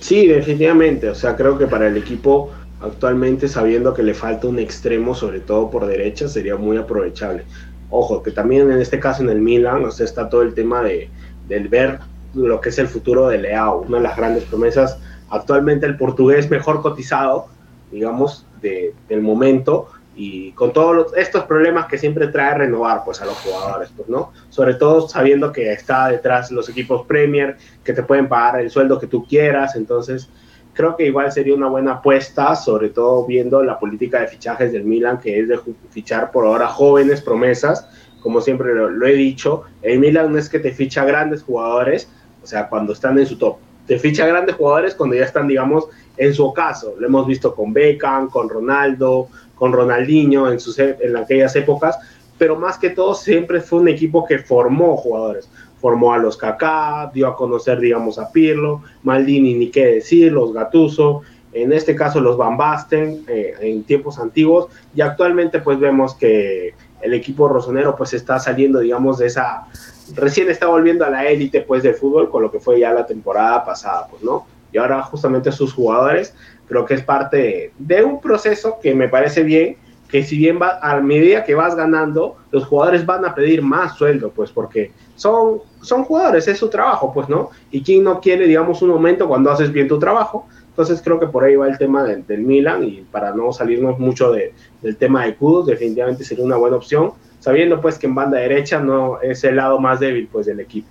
[0.00, 1.08] Sí, definitivamente.
[1.08, 5.40] O sea, creo que para el equipo actualmente, sabiendo que le falta un extremo, sobre
[5.40, 7.44] todo por derecha, sería muy aprovechable.
[7.90, 10.82] Ojo, que también en este caso en el Milan, o sea, está todo el tema
[10.82, 11.10] de,
[11.48, 11.98] del ver
[12.34, 14.98] lo que es el futuro de Leao, una de las grandes promesas.
[15.30, 17.46] Actualmente el portugués mejor cotizado,
[17.90, 19.88] digamos, de, del momento,
[20.20, 24.32] y con todos estos problemas que siempre trae renovar pues a los jugadores, pues, ¿no?
[24.50, 28.98] Sobre todo sabiendo que está detrás los equipos Premier, que te pueden pagar el sueldo
[28.98, 30.28] que tú quieras, entonces
[30.72, 34.82] creo que igual sería una buena apuesta, sobre todo viendo la política de fichajes del
[34.82, 37.88] Milan, que es de fichar por ahora jóvenes promesas,
[38.20, 42.10] como siempre lo, lo he dicho, el Milan no es que te ficha grandes jugadores,
[42.42, 45.88] o sea, cuando están en su top, te ficha grandes jugadores cuando ya están, digamos,
[46.18, 46.94] en su ocaso.
[46.98, 51.98] Lo hemos visto con Beckham, con Ronaldo, con Ronaldinho en, sus, en aquellas épocas,
[52.38, 55.50] pero más que todo siempre fue un equipo que formó jugadores.
[55.80, 60.52] Formó a los Kaká, dio a conocer, digamos, a Pirlo, Maldini, ni qué decir, los
[60.52, 66.14] Gatuso, en este caso los Van Basten, eh, en tiempos antiguos, y actualmente pues vemos
[66.14, 69.66] que el equipo rosonero pues está saliendo, digamos, de esa,
[70.14, 73.06] recién está volviendo a la élite pues del fútbol con lo que fue ya la
[73.06, 74.46] temporada pasada, pues, ¿no?
[74.72, 76.34] Y ahora justamente sus jugadores
[76.68, 79.76] creo que es parte de un proceso que me parece bien,
[80.08, 83.96] que si bien va, a medida que vas ganando, los jugadores van a pedir más
[83.96, 87.50] sueldo, pues porque son, son jugadores, es su trabajo, pues, ¿no?
[87.70, 90.46] Y quién no quiere, digamos, un momento cuando haces bien tu trabajo.
[90.70, 94.30] Entonces creo que por ahí va el tema del, Milan y para no salirnos mucho
[94.30, 98.38] de, del tema de Kudos, definitivamente sería una buena opción, sabiendo pues que en banda
[98.38, 100.88] derecha no es el lado más débil pues del equipo.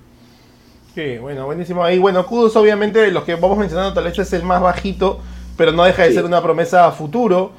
[0.94, 1.84] Sí, bueno, buenísimo.
[1.84, 5.22] Ahí, bueno, Kudos obviamente, los que vamos mencionando, tal vez es el más bajito,
[5.58, 6.16] pero no deja de Sí.
[6.16, 7.52] ser una promesa a futuro.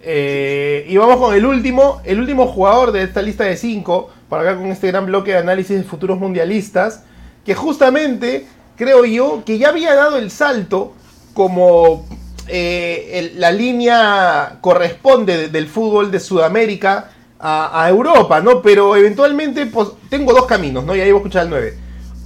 [0.00, 4.42] Eh, y vamos con el último, el último jugador de esta lista de cinco, para
[4.42, 7.04] acá con este gran bloque de análisis de futuros mundialistas,
[7.44, 10.92] que justamente creo yo que ya había dado el salto
[11.34, 12.04] como
[12.48, 18.60] eh, el- la línea corresponde de- del fútbol de Sudamérica a, a Europa, ¿no?
[18.62, 20.96] Pero eventualmente pues, tengo dos caminos, ¿no?
[20.96, 21.78] Y ahí voy a escuchar el 9.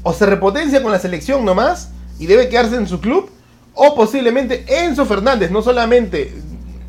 [0.03, 3.31] O se repotencia con la selección nomás y debe quedarse en su club,
[3.77, 6.35] o posiblemente Enzo Fernández, no solamente.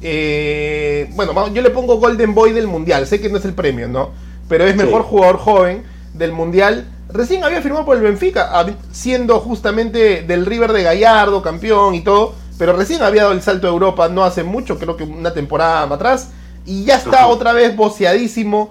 [0.02, 3.88] eh, bueno, yo le pongo Golden Boy del Mundial, sé que no es el premio,
[3.88, 4.12] ¿no?
[4.48, 4.78] Pero es Sí.
[4.78, 6.86] mejor jugador joven del Mundial.
[7.10, 8.52] Recién había firmado por el Benfica,
[8.92, 12.36] siendo justamente del River de Gallardo, campeón y todo.
[12.60, 15.84] Pero recién había dado el salto a Europa no hace mucho, creo que una temporada
[15.84, 16.30] atrás.
[16.66, 17.28] Y ya está Ajá.
[17.28, 18.70] otra vez boceadísimo,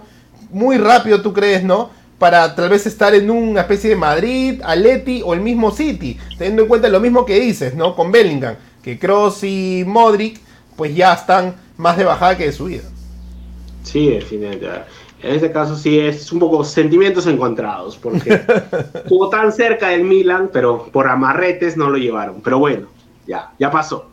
[0.51, 1.91] muy rápido, tú crees, ¿no?
[2.19, 6.63] Para tal vez estar en una especie de Madrid, Aleti o el mismo City, teniendo
[6.63, 7.95] en cuenta lo mismo que dices, ¿no?
[7.95, 10.41] Con Bellingham, que Kroos y Modric,
[10.77, 12.85] pues ya están más de bajada que de subida.
[13.83, 14.89] Sí, definitivamente.
[15.23, 18.31] En este caso sí es un poco sentimientos encontrados, porque
[18.95, 22.41] estuvo tan cerca del Milan, pero por amarretes no lo llevaron.
[22.43, 22.89] Pero bueno,
[23.27, 24.11] ya, ya pasó.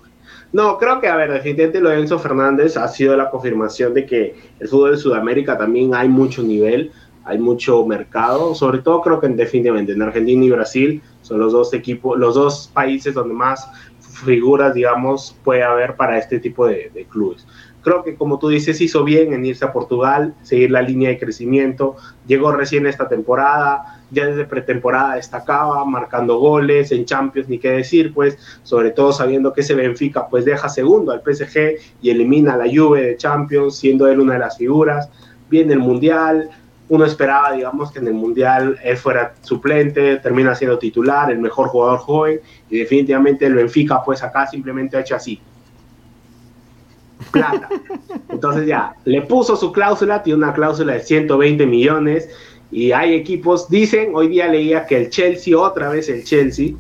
[0.54, 4.06] No, creo que, a ver, definitivamente lo de Enzo Fernández ha sido la confirmación de
[4.06, 6.92] que el fútbol de Sudamérica también hay mucho nivel,
[7.26, 11.54] hay mucho mercado, sobre todo creo que en, definitivamente en Argentina y Brasil son los
[11.54, 13.68] dos equipos, los dos países donde más
[14.00, 17.46] figuras, digamos, puede haber para este tipo de, de clubes.
[17.82, 21.20] Creo que como tú dices hizo bien en irse a Portugal, seguir la línea de
[21.20, 27.72] crecimiento, llegó recién esta temporada, ya desde pretemporada destacaba, marcando goles en Champions, ni qué
[27.72, 32.54] decir, pues, sobre todo sabiendo que ese Benfica pues deja segundo al PSG y elimina
[32.54, 35.10] a la Juve de Champions, siendo él una de las figuras,
[35.50, 36.50] viene el Mundial,
[36.90, 41.70] uno esperaba, digamos, que en el Mundial él fuera suplente, termina siendo titular, el mejor
[41.70, 45.40] jugador joven, y definitivamente el Benfica pues acá simplemente ha hecho así,
[47.32, 47.70] plata.
[48.30, 52.30] Entonces ya, le puso su cláusula, tiene una cláusula de 120 millones
[52.72, 56.72] y hay equipos, dicen, hoy día leía que el Chelsea, otra vez el Chelsea,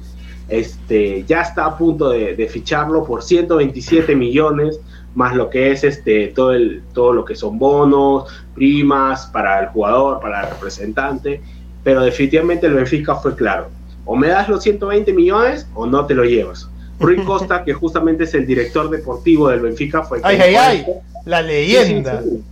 [0.49, 4.79] este, ya está a punto de, de ficharlo por 127 millones,
[5.15, 9.67] más lo que es este, todo, el, todo lo que son bonos, primas para el
[9.67, 11.41] jugador, para el representante,
[11.83, 13.69] pero definitivamente el Benfica fue claro,
[14.05, 16.69] o me das los 120 millones o no te lo llevas.
[16.99, 20.55] Rui Costa, que justamente es el director deportivo del Benfica, fue el que Ay, ay,
[20.55, 20.85] ay,
[21.25, 22.21] la leyenda.
[22.21, 22.43] Sí, sí.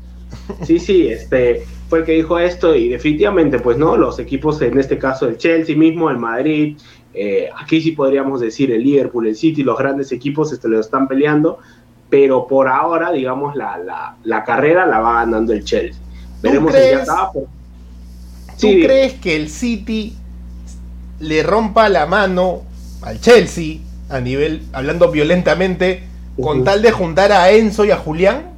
[0.64, 4.78] Sí, sí, este fue el que dijo esto y definitivamente, pues no, los equipos, en
[4.80, 6.78] este caso el Chelsea mismo, el Madrid,
[7.14, 11.08] eh, aquí sí podríamos decir el Liverpool, el City, los grandes equipos este, lo están
[11.08, 11.60] peleando,
[12.12, 16.00] pero por ahora, digamos, la, la, la carrera la va ganando el Chelsea.
[16.44, 17.32] Veremos crees- acaba.
[17.32, 17.50] por- ¿Tú
[18.68, 18.88] Sí, diga.
[18.90, 20.16] crees que el City
[21.20, 22.62] le rompa la mano
[23.02, 23.78] al Chelsea
[24.10, 26.04] a nivel, hablando violentamente,
[26.40, 28.52] con tal de juntar a Enzo y a Julián?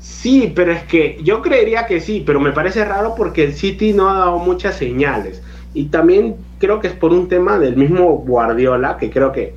[0.00, 3.92] Sí, pero es que yo creería que sí, pero me parece raro porque el City
[3.92, 5.40] no ha dado muchas señales.
[5.74, 9.54] Y también creo que es por un tema del mismo Guardiola, que creo que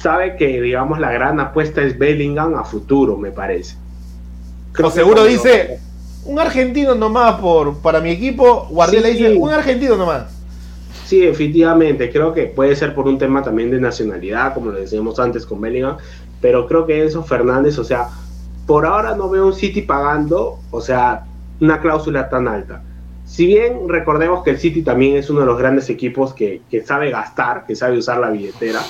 [0.00, 3.76] sabe que, digamos, la gran apuesta es Bellingham a futuro, me parece.
[4.72, 5.78] Creo que seguro dice,
[6.24, 9.12] un argentino nomás por, para mi equipo, Guardiola Sí.
[9.14, 10.24] dice, un argentino nomás.
[11.04, 15.18] Sí, efectivamente, creo que puede ser por un tema también de nacionalidad, como lo decíamos
[15.18, 15.96] antes con Bellingham,
[16.40, 18.08] pero creo que Enzo Fernández, o sea,
[18.66, 21.24] por ahora no veo un City pagando, o sea,
[21.60, 22.82] una cláusula tan alta.
[23.26, 26.84] Si bien recordemos que el City también es uno de los grandes equipos que, que
[26.86, 28.80] sabe gastar, que sabe usar la billetera,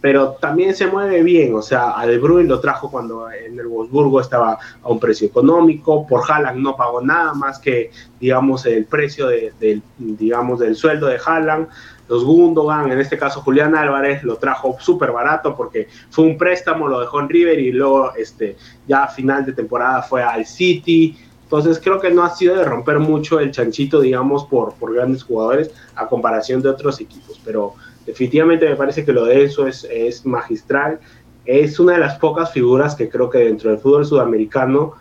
[0.00, 3.66] pero también se mueve bien, o sea, a De Bruyne lo trajo cuando en el
[3.66, 8.84] Wolfsburgo estaba a un precio económico, por Haaland no pagó nada más que, digamos, el
[8.84, 11.68] precio de- del, digamos, del sueldo de Haaland,
[12.08, 16.88] los Gundogan, en este caso Julián Álvarez, lo trajo súper barato porque fue un préstamo,
[16.88, 18.56] lo dejó en River y luego este,
[18.86, 21.18] ya a final de temporada fue al City.
[21.42, 25.22] Entonces creo que no ha sido de romper mucho el chanchito, digamos, por, por grandes
[25.22, 27.40] jugadores a comparación de otros equipos.
[27.44, 27.74] Pero
[28.08, 30.98] definitivamente me parece que lo de eso es, es magistral.
[31.44, 34.94] Es una de las pocas figuras que creo que dentro del fútbol sudamericano,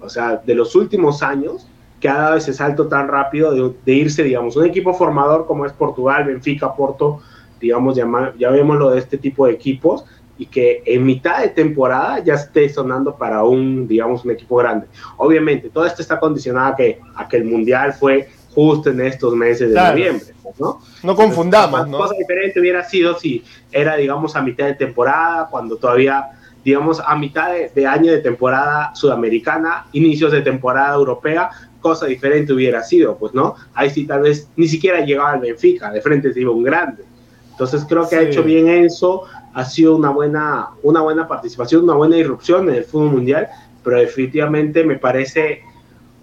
[0.00, 1.66] o sea, de los últimos años,
[2.00, 3.52] que ha dado ese salto tan rápido
[3.84, 7.20] de, irse, digamos, un equipo formador como es Portugal, Benfica, Porto,
[7.60, 10.04] digamos, llama- llamémoslo de este tipo de equipos,
[10.36, 14.86] y que en mitad de temporada ya esté sonando para un, digamos, un equipo grande.
[15.16, 19.34] Obviamente, todo esto está condicionado a que, a que el Mundial fue justo en estos
[19.34, 19.96] meses de Claro.
[19.96, 20.26] noviembre,
[20.58, 20.80] ¿no?
[21.02, 21.98] No confundamos, ¿no?
[21.98, 26.30] cosa diferente hubiera sido si era, digamos, a mitad de temporada, cuando todavía,
[26.64, 32.52] digamos, a mitad de, de año de temporada sudamericana, inicios de temporada europea, cosa diferente
[32.52, 33.56] hubiera sido, pues, ¿no?
[33.74, 37.02] Ahí sí tal vez ni siquiera llegaba al Benfica, de frente se iba un grande.
[37.50, 38.26] Entonces creo que ha Sí.
[38.26, 42.84] hecho bien Enzo, ha sido una buena, una buena participación, una buena irrupción en el
[42.84, 43.48] fútbol mundial,
[43.84, 45.60] pero definitivamente me parece,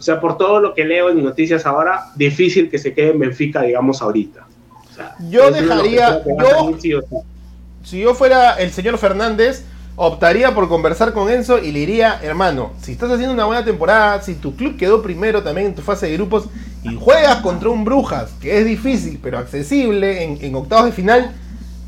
[0.01, 3.19] o sea, por todo lo que leo en noticias ahora, difícil que se quede en
[3.19, 4.47] Benfica, digamos, ahorita.
[4.89, 7.15] O sea, Yo dejaría- yo- sí sí.
[7.83, 9.63] Si yo fuera el señor Fernández,
[9.95, 14.19] optaría por conversar con Enzo y le diría, hermano, si estás haciendo una buena temporada,
[14.23, 16.45] si tu club quedó primero también en tu fase de grupos
[16.83, 21.31] y juegas contra un Brujas, que es difícil pero accesible en, en octavos de final,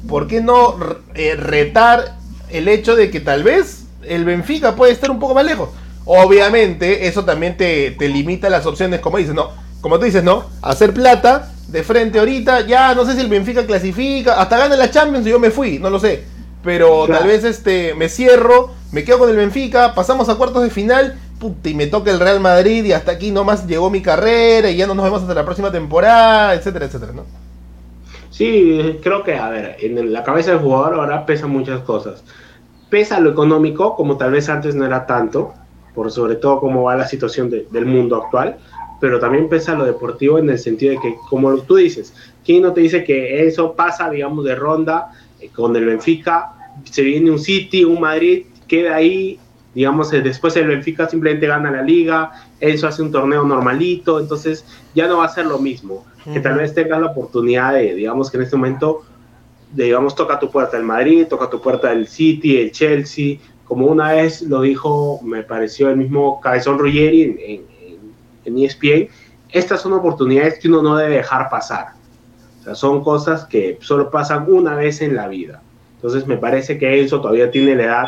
[0.07, 0.75] ¿por qué no
[1.15, 2.13] eh, retar
[2.51, 5.69] el hecho de que tal vez el Benfica puede estar un poco más lejos?
[6.05, 9.51] Obviamente, eso también te, te limita las opciones, como dices, ¿no?
[9.81, 10.45] Como tú dices, ¿no?
[10.61, 14.91] Hacer plata de frente ahorita, ya no sé si el Benfica clasifica, hasta gana la
[14.91, 16.23] Champions y yo me fui, no lo sé.
[16.63, 17.19] Pero Claro.
[17.19, 21.19] tal vez este me cierro, me quedo con el Benfica, pasamos a cuartos de final,
[21.39, 24.77] puta, y me toca el Real Madrid y hasta aquí nomás llegó mi carrera y
[24.77, 27.25] ya no nos vemos hasta la próxima temporada, etcétera, etcétera, ¿no?
[28.29, 32.23] Sí, creo que, a ver, en la cabeza del jugador ahora pesan muchas cosas.
[32.89, 35.53] Pesa lo económico, como tal vez antes no era tanto,
[35.93, 38.57] por sobre todo cómo va la situación de- del mundo actual,
[38.99, 42.13] pero también pesa lo deportivo en el sentido de que, como tú dices,
[42.45, 46.53] ¿quién no te dice que eso pasa, digamos, de ronda eh, con el Benfica?
[46.85, 49.39] Se viene un City, un Madrid, queda ahí,
[49.75, 54.65] digamos, eh, después el Benfica simplemente gana la liga, eso hace un torneo normalito, entonces
[54.95, 56.05] ya no va a ser lo mismo.
[56.33, 59.01] Que tal vez tengas la oportunidad de, digamos, que en este momento,
[59.73, 63.87] de, digamos, toca tu puerta el Madrid, toca tu puerta el City, el Chelsea, como
[63.87, 67.61] una vez lo dijo, me pareció el mismo Cabezón Ruggeri en, en,
[68.45, 69.07] en ESPN,
[69.51, 71.87] estas son oportunidades que uno no debe dejar pasar.
[72.61, 75.61] O sea, son cosas que solo pasan una vez en la vida.
[75.95, 78.07] Entonces me parece que Enzo todavía tiene la edad,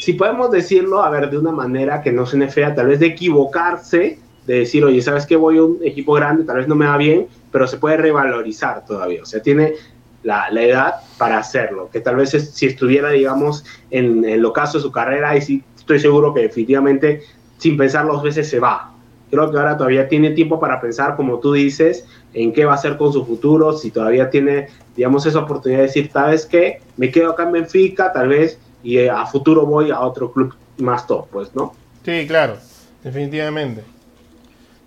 [0.00, 3.06] si podemos decirlo, a ver, de una manera que no suene fea, tal vez de
[3.06, 5.36] equivocarse, de decir, oye, ¿sabes qué?
[5.36, 8.86] Voy a un equipo grande, tal vez no me va bien, pero se puede revalorizar
[8.86, 9.22] todavía.
[9.22, 9.74] O sea, tiene
[10.22, 11.88] la, la edad para hacerlo.
[11.92, 16.00] Que tal vez si estuviera, digamos, en el ocaso de su carrera, y sí estoy
[16.00, 17.22] seguro que definitivamente,
[17.56, 18.92] sin pensar dos veces, se va.
[19.30, 22.74] Creo que ahora todavía tiene tiempo para pensar, como tú dices, en qué va a
[22.76, 26.80] hacer con su futuro, si todavía tiene, digamos, esa oportunidad de decir, tal vez que
[26.96, 30.54] me quedo acá en Benfica, tal vez, y eh, a futuro voy a otro club
[30.78, 31.74] más top, pues, ¿no?
[32.04, 32.56] Sí, claro,
[33.02, 33.82] definitivamente.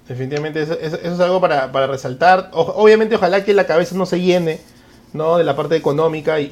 [0.08, 2.50] Definitivamente eso, es algo para, para resaltar.
[2.54, 4.60] Obviamente ojalá que la cabeza no se llene
[5.14, 5.38] ¿no?
[5.38, 6.46] de la parte económica y,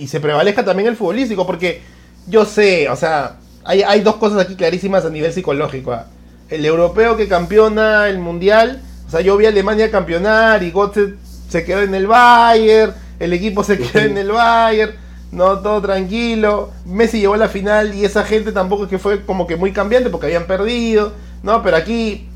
[0.00, 1.80] y- se prevalezca también el futbolístico, porque
[2.28, 5.92] yo sé, o sea, hay, hay dos cosas aquí clarísimas a nivel psicológico.
[5.92, 6.06] ah.
[6.48, 11.14] El europeo que campeona el mundial, o sea, yo vi a Alemania campeonar y Götze
[11.48, 14.92] se quedó en el Bayern, el equipo se quedó en el Bayern,
[15.32, 16.70] no, todo tranquilo.
[16.84, 19.72] Messi llegó a la final y esa gente tampoco es que fue como que muy
[19.72, 21.62] cambiante porque habían perdido, ¿no?
[21.62, 22.28] Pero aquí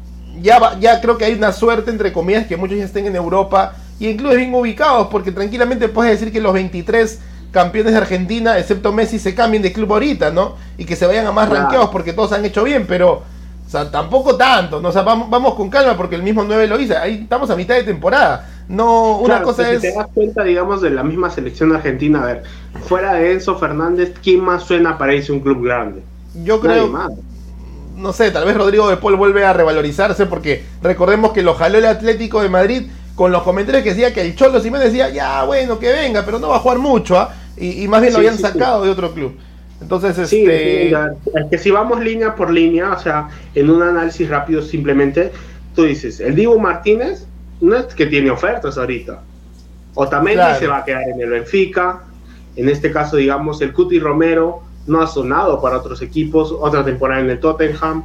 [0.42, 3.14] ya, va- ya creo que hay una suerte, entre comillas, que muchos ya estén en
[3.16, 7.20] Europa y en clubes bien ubicados, porque tranquilamente puedes decir que los 23
[7.52, 10.56] campeones de Argentina, excepto Messi, se cambien de club ahorita, ¿no?
[10.78, 11.50] Y que se vayan a más Claro.
[11.50, 13.24] ranqueados porque todos han hecho bien, pero
[13.66, 14.88] O sea, tampoco tanto, ¿no?
[14.88, 17.56] o sea, vamos, vamos con calma porque el mismo 9 lo hizo, ahí estamos a
[17.56, 18.48] mitad de temporada.
[18.68, 19.80] No, una Claro, cosa es...
[19.80, 22.42] Si te das cuenta, digamos, de la misma selección argentina, a ver,
[22.80, 26.04] fuera de Enzo Fernández, ¿quién más suena para irse a un club grande?
[26.34, 27.12] Yo Nadie creo, más.
[27.94, 31.78] no sé, tal vez Rodrigo de Paul vuelve a revalorizarse porque recordemos que lo jaló
[31.78, 32.90] el Atlético de Madrid
[33.20, 36.38] con los comentarios que decía que el Cholo Simeone decía, ya bueno, que venga, pero
[36.38, 37.34] no va a jugar mucho, ¿ah?
[37.54, 39.36] y, y más bien lo Sí, habían sí, sacado de otro club.
[39.78, 40.88] Entonces, este...
[40.88, 40.94] es
[41.50, 45.32] que si vamos línea por línea, o sea, en un análisis rápido simplemente,
[45.74, 47.26] tú dices, el Dibu Martínez
[47.60, 49.20] no es que tiene ofertas ahorita.
[49.96, 50.58] Otamendi Claro.
[50.58, 52.00] se va a quedar en el Benfica,
[52.56, 57.20] en este caso, digamos, el Cuti Romero no ha sonado para otros equipos, otra temporada
[57.20, 58.02] en el Tottenham,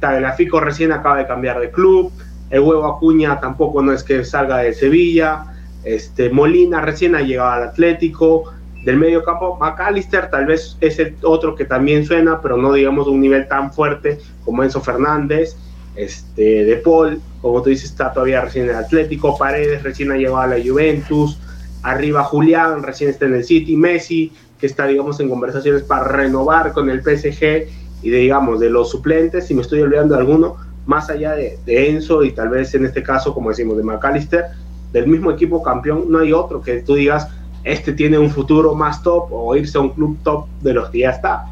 [0.00, 2.10] Tagliafico recién acaba de cambiar de club,
[2.50, 5.46] el huevo Acuña tampoco no es que salga de Sevilla,
[5.84, 8.52] este Molina recién ha llegado al Atlético,
[8.84, 13.08] del medio campo McAllister tal vez es el otro que también suena, pero no digamos
[13.08, 15.56] un nivel tan fuerte como Enzo Fernández,
[15.96, 20.16] este De Paul, como tú dices, está todavía recién en el Atlético, Paredes recién ha
[20.16, 21.38] llegado a la Juventus,
[21.82, 26.72] arriba Julián recién está en el City, Messi que está digamos en conversaciones para renovar
[26.72, 27.68] con el PSG
[28.02, 30.56] y de, digamos de los suplentes, si me estoy olvidando de alguno,
[30.86, 34.44] más allá de, de Enzo y tal vez en este caso, como decimos, de McAllister,
[34.92, 37.28] del mismo equipo campeón, no hay otro que tú digas,
[37.64, 41.00] este tiene un futuro más top o irse a un club top de los que
[41.00, 41.46] ya está.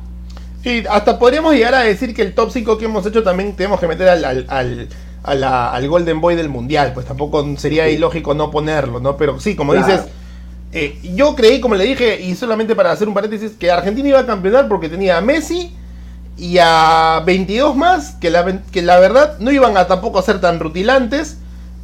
[0.64, 3.78] Y hasta podríamos llegar a decir que el top 5 que hemos hecho también tenemos
[3.80, 4.88] que meter al, al, al,
[5.22, 6.92] a la- al Golden Boy del Mundial.
[6.94, 9.16] Pues tampoco sería ilógico no ponerlo, ¿no?
[9.18, 9.86] Pero sí, como Claro.
[9.86, 10.06] dices,
[10.72, 14.20] eh, yo creí, como le dije, y solamente para hacer un paréntesis, que Argentina iba
[14.20, 15.76] a campeonar porque tenía a Messi
[16.36, 20.40] y a 22 más, que la, que la verdad no iban a tampoco a ser
[20.40, 21.38] tan rutilantes,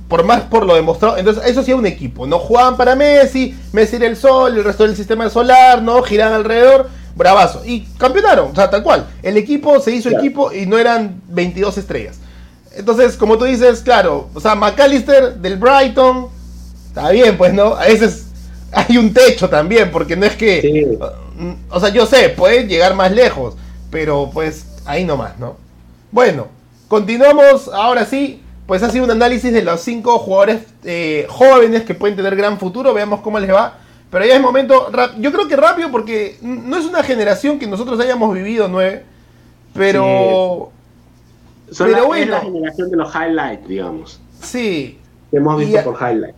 [0.08, 1.16] por más por lo demostrado.
[1.16, 4.64] Entonces, eso sí era un equipo, no jugaban para Messi, Messi era el sol, el
[4.64, 7.62] resto del sistema solar, no giraban alrededor, bravazo.
[7.64, 9.06] Y campeonaron, o sea, tal cual.
[9.22, 10.24] El equipo se hizo Claro.
[10.24, 12.18] equipo y no eran 22 estrellas.
[12.74, 16.28] Entonces, como tú dices, claro, o sea, McAllister del Brighton,
[16.88, 17.74] está bien, pues, ¿no?
[17.74, 18.26] A veces
[18.72, 20.60] hay un techo también, porque no es que...
[20.60, 20.98] Sí.
[21.70, 23.54] O sea, yo sé, puede llegar más lejos,
[23.90, 25.56] pero pues ahí nomás, ¿no?
[26.12, 26.46] Bueno,
[26.88, 28.42] continuamos ahora sí.
[28.66, 32.56] Pues ha sido un análisis de los cinco jugadores eh, jóvenes que pueden tener gran
[32.56, 32.94] futuro.
[32.94, 33.78] Veamos cómo les va.
[34.12, 37.98] Pero ya es momento, yo creo que rápido porque no es una generación que nosotros
[37.98, 39.04] hayamos vivido nueve.
[39.74, 40.70] Pero
[41.72, 42.22] Son Pero la, bueno.
[42.24, 44.98] es la generación de los highlights, digamos, sí,
[45.30, 46.36] que hemos visto a- por highlights.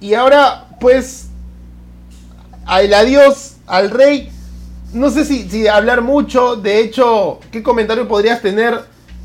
[0.00, 1.28] Y ahora, pues,
[2.66, 4.31] al adiós al rey.
[4.92, 6.56] No sé si, si hablar mucho.
[6.56, 8.80] De hecho, ¿qué comentario podrías tener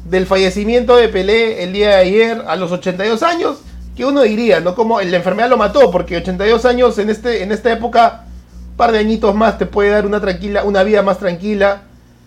[0.06, 3.60] del fallecimiento de Pelé el día de ayer a los 82 años?
[3.96, 4.76] Que uno diría, ¿no?
[4.76, 8.26] Como la enfermedad lo mató, porque 82 años en, este, en esta época,
[8.72, 11.84] un par de añitos más te puede dar una, tranquila, una vida más tranquila.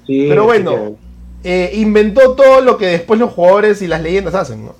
[0.06, 0.96] Sí, Pero bueno.
[1.42, 4.74] Eh, inventó todo lo que después los jugadores y las leyendas hacen, ¿no?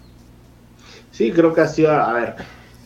[1.10, 2.36] Sí, creo que ha sido, a ver,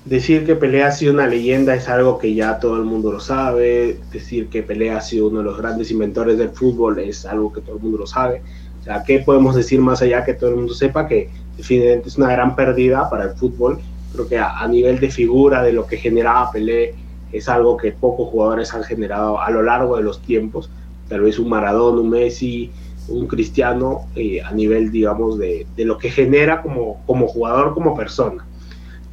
[0.04, 3.20] decir que Pelé ha sido una leyenda es algo que ya todo el mundo lo
[3.20, 7.52] sabe, decir que Pelé ha sido uno de los grandes inventores del fútbol es algo
[7.52, 8.42] que todo el mundo lo sabe.
[8.86, 12.30] O ¿qué podemos decir más allá que todo el mundo sepa que definitivamente es una
[12.30, 13.78] gran pérdida para el fútbol?
[14.12, 16.94] Creo que a, nivel de figura de lo que generaba Pelé
[17.32, 20.70] es algo que pocos jugadores han generado a lo largo de los tiempos.
[21.08, 22.70] Tal vez un Maradona, un Messi,
[23.08, 28.44] un Cristiano eh, a nivel, digamos, de, lo que genera como jugador, como persona.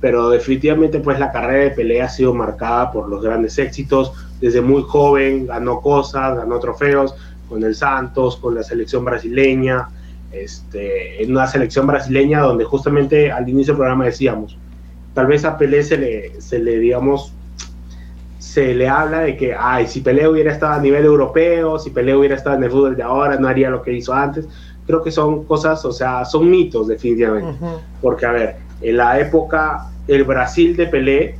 [0.02, 4.12] Pero definitivamente pues la carrera de Pelé ha sido marcada por los grandes éxitos.
[4.42, 7.16] Desde muy joven ganó cosas, ganó trofeos
[7.48, 9.90] con el Santos, con la selección brasileña,
[10.32, 14.58] este, en una selección brasileña donde justamente al inicio del programa decíamos,
[15.14, 17.34] tal vez a Pelé se le, se le digamos,
[18.40, 22.16] se le habla de que, ay, si Pelé hubiera estado a nivel europeo, si Pelé
[22.16, 24.48] hubiera estado en el fútbol de ahora, no haría lo que hizo antes.
[24.88, 27.52] Creo que son cosas, o sea, son mitos definitivamente.
[27.52, 27.80] Ujú.
[28.02, 31.38] Porque, a ver, en la época, el Brasil de Pelé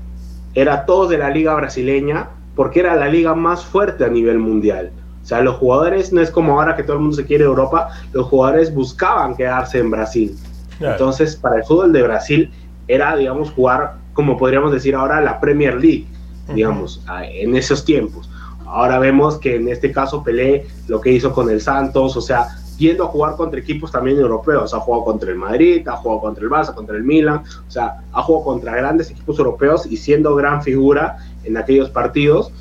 [0.54, 4.92] era todo de la liga brasileña porque era la liga más fuerte a nivel mundial.
[5.22, 7.90] O sea, los jugadores, no es como ahora que todo el mundo se quiere Europa,
[8.12, 10.36] los jugadores buscaban quedarse en Brasil.
[10.80, 12.52] Entonces, para el fútbol de Brasil
[12.88, 16.08] era, digamos, jugar, como podríamos decir ahora, la Premier League,
[16.54, 18.30] digamos, en esos tiempos.
[18.66, 22.48] Ahora vemos que en este caso Pelé lo que hizo con el Santos, o sea,
[22.82, 26.44] yendo a jugar contra equipos también europeos, ha jugado contra el Madrid, ha jugado contra
[26.44, 30.36] el Barça, contra el Milan, o sea, ha jugado contra grandes equipos europeos y siendo
[30.36, 32.52] gran figura en aquellos partidos,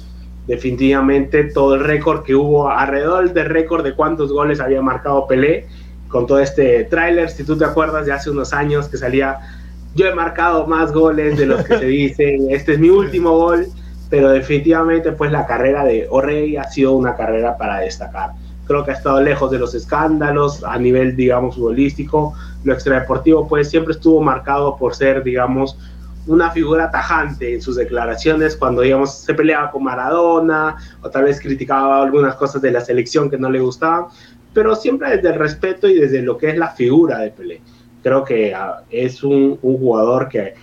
[0.47, 5.67] definitivamente todo el récord que hubo alrededor del récord de cuántos goles había marcado Pelé,
[6.09, 9.39] con todo este tráiler, si tú te acuerdas de hace unos años que salía,
[9.95, 13.69] yo he marcado más goles de los que se dicen, este es mi último gol,
[14.11, 18.33] pero definitivamente pues la carrera de O'Reilly ha sido una carrera para destacar.
[18.71, 22.35] Creo que ha estado lejos de los escándalos a nivel, digamos, futbolístico.
[22.63, 25.77] Lo extradeportivo, pues siempre estuvo marcado por ser, digamos,
[26.29, 31.41] una figura tajante en sus declaraciones cuando, digamos, se peleaba con Maradona o tal vez
[31.41, 34.05] criticaba algunas cosas de la selección que no le gustaban,
[34.55, 37.61] pero siempre desde el respeto y desde lo que es la figura de Pelé.
[38.05, 40.55] Creo que uh, es un, un jugador que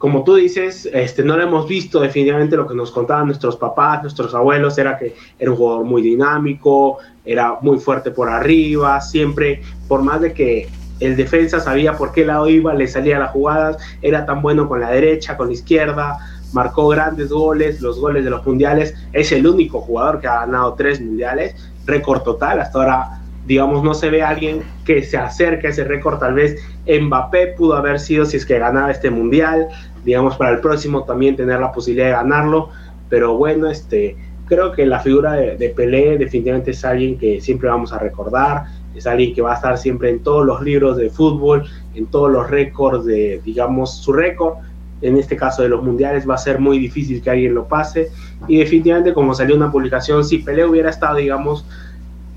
[0.00, 4.00] como tú dices, este, no lo hemos visto definitivamente lo que nos contaban nuestros papás,
[4.00, 9.60] nuestros abuelos, era que era un jugador muy dinámico, era muy fuerte por arriba, siempre,
[9.88, 10.70] por más de que
[11.00, 14.80] el defensa sabía por qué lado iba, le salía las jugadas, era tan bueno con
[14.80, 16.16] la derecha, con la izquierda,
[16.54, 20.72] marcó grandes goles, los goles de los mundiales, es el único jugador que ha ganado
[20.78, 23.20] tres mundiales, récord total, hasta ahora
[23.50, 26.20] digamos, no se ve a alguien que se acerque a ese récord.
[26.20, 29.66] Tal vez Mbappé pudo haber sido si es que ganaba este mundial,
[30.04, 32.70] digamos, para el próximo también tener la posibilidad de ganarlo.
[33.08, 37.68] Pero bueno, este, creo que la figura de, de, Pelé definitivamente es alguien que siempre
[37.68, 41.10] vamos a recordar, es alguien que va a estar siempre en todos los libros de
[41.10, 44.54] fútbol, en todos los récords de, digamos, su récord.
[45.02, 48.10] En este caso de los mundiales va a ser muy difícil que alguien lo pase.
[48.48, 51.64] Y definitivamente, como salió una publicación, si Pelé hubiera estado, digamos,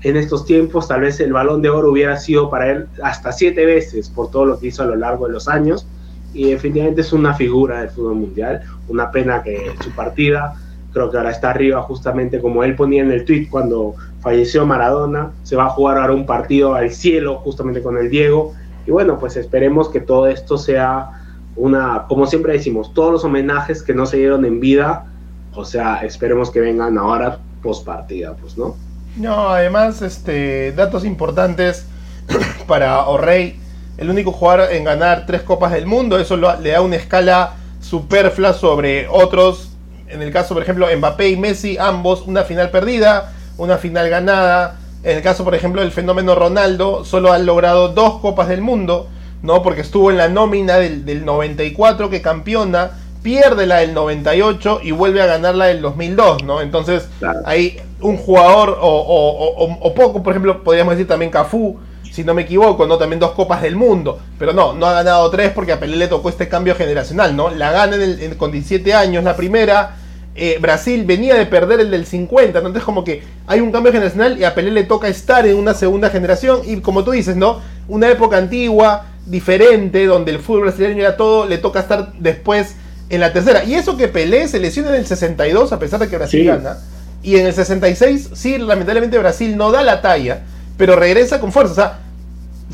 [0.02, 3.64] en estos tiempos, tal vez el balón de oro hubiera sido para él hasta siete
[3.64, 5.86] veces por todo lo que hizo a lo largo de los años.
[6.34, 8.62] Y definitivamente es una figura del fútbol mundial.
[8.88, 10.54] Una pena que su partida,
[10.92, 15.30] creo que ahora está arriba, justamente como él ponía en el tweet cuando falleció Maradona.
[15.44, 18.52] Se va a jugar ahora un partido al cielo, justamente con el Diego.
[18.86, 21.22] Y bueno, pues esperemos que todo esto sea
[21.56, 25.06] una, como siempre decimos, todos los homenajes que no se dieron en vida,
[25.54, 28.76] o sea, esperemos que vengan ahora post partida, pues, ¿no?
[29.16, 31.86] No, además, este, datos importantes
[32.66, 33.56] para O'Reilly,
[33.96, 37.54] el único jugador en ganar tres copas del mundo, eso lo, le da una escala
[37.80, 39.70] superflua sobre otros,
[40.08, 44.78] en el caso, por ejemplo, Mbappé y Messi, ambos una final perdida, una final ganada,
[45.02, 49.08] en el caso, por ejemplo, del fenómeno Ronaldo, solo han logrado dos copas del mundo,
[49.42, 49.62] ¿no?
[49.62, 52.92] Porque estuvo en la nómina del, del 94 que campeona,
[53.22, 56.60] pierde la del 98 y vuelve a ganar la del 2002, ¿no?
[56.60, 57.08] Entonces,
[57.44, 61.78] ahí un jugador o, o, o, o, poco, por ejemplo, podríamos decir también Cafú,
[62.14, 62.96] si no me equivoco, ¿no?
[62.96, 66.06] También dos copas del mundo, pero no, no ha ganado tres porque a Pelé le
[66.06, 67.50] tocó este cambio generacional, ¿no?
[67.50, 69.96] La gana en el, en, con 17 años la primera,
[70.36, 72.68] eh, Brasil venía de perder el del 50, ¿no?
[72.68, 75.74] Entonces como que hay un cambio generacional y a Pelé le toca estar en una
[75.74, 77.58] segunda generación y como tú dices, ¿no?
[77.88, 82.76] Una época antigua, diferente, donde el fútbol brasileño era todo, le toca estar después
[83.10, 83.64] en la tercera.
[83.64, 86.46] Y eso que Pelé se lesiona en el 62 a pesar de que Brasil sí.
[86.46, 86.78] gana.
[87.24, 90.42] Y en el 66, sí, lamentablemente Brasil no da la talla,
[90.76, 91.72] pero regresa con fuerza.
[91.72, 91.98] O sea,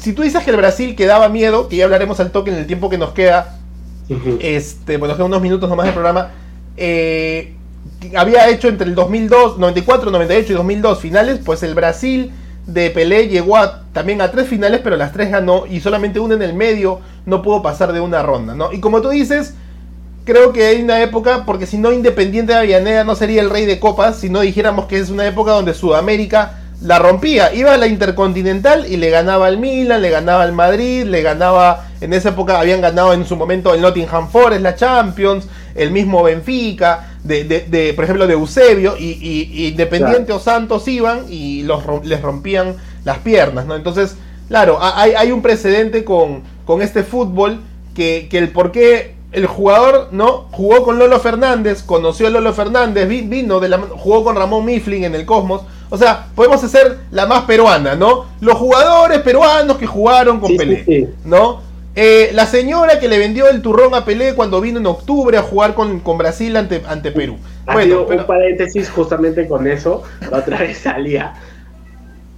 [0.01, 2.57] si tú dices que el Brasil que daba miedo, que ya hablaremos al toque en
[2.57, 3.59] el tiempo que nos queda,
[4.09, 4.39] uh -huh.
[4.41, 6.31] este, bueno, nos quedan unos minutos nomás del programa,
[6.77, 7.55] eh,
[8.17, 12.33] había hecho entre el 2002, 94, 98 y 2002 finales, pues el Brasil
[12.67, 16.35] de Pelé llegó a, también a tres finales, pero las tres ganó y solamente una
[16.35, 18.73] en el medio no pudo pasar de una ronda, ¿no?
[18.73, 19.55] Y como tú dices,
[20.25, 23.67] creo que hay una época, porque si no Independiente de Avellaneda no sería el rey
[23.67, 27.77] de copas, si no dijéramos que es una época donde Sudamérica la rompía, iba a
[27.77, 32.31] la Intercontinental y le ganaba al Milan, le ganaba al Madrid, le ganaba, en esa
[32.31, 37.45] época habían ganado en su momento el Nottingham Forest, la Champions, el mismo Benfica, de,
[37.45, 40.41] de, de por ejemplo de Eusebio, y, y, y Independiente claro.
[40.41, 43.77] o Santos iban y los, les rompían las piernas, ¿no?
[43.77, 44.17] Entonces,
[44.49, 47.61] claro, hay, hay un precedente con, con este fútbol
[47.95, 52.53] que, que el por qué el jugador no jugó con Lolo Fernández, conoció a Lolo
[52.53, 55.63] Fernández, vino de la, jugó con Ramón Mifflin en el Cosmos.
[55.91, 58.27] O sea, podemos hacer la más peruana, ¿no?
[58.41, 61.09] Los jugadores peruanos que jugaron con sí, Pelé, sí, sí.
[61.25, 61.61] ¿no?
[61.97, 65.43] Eh, la señora que le vendió el turrón a Pelé cuando vino en octubre a
[65.43, 67.37] jugar con, con Brasil ante, ante Perú.
[67.67, 68.21] Bueno, pero...
[68.21, 70.05] un paréntesis justamente con eso.
[70.31, 71.35] La otra vez salía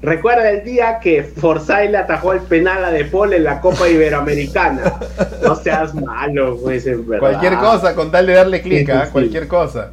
[0.02, 3.88] Recuerda el día que Forsyth le atajó el penal a De Paul en la Copa
[3.88, 4.94] Iberoamericana.
[5.42, 7.20] No seas malo, pues, en verdad.
[7.20, 9.02] Cualquier cosa, con tal de darle clic, ¿eh?
[9.12, 9.92] cualquier cosa.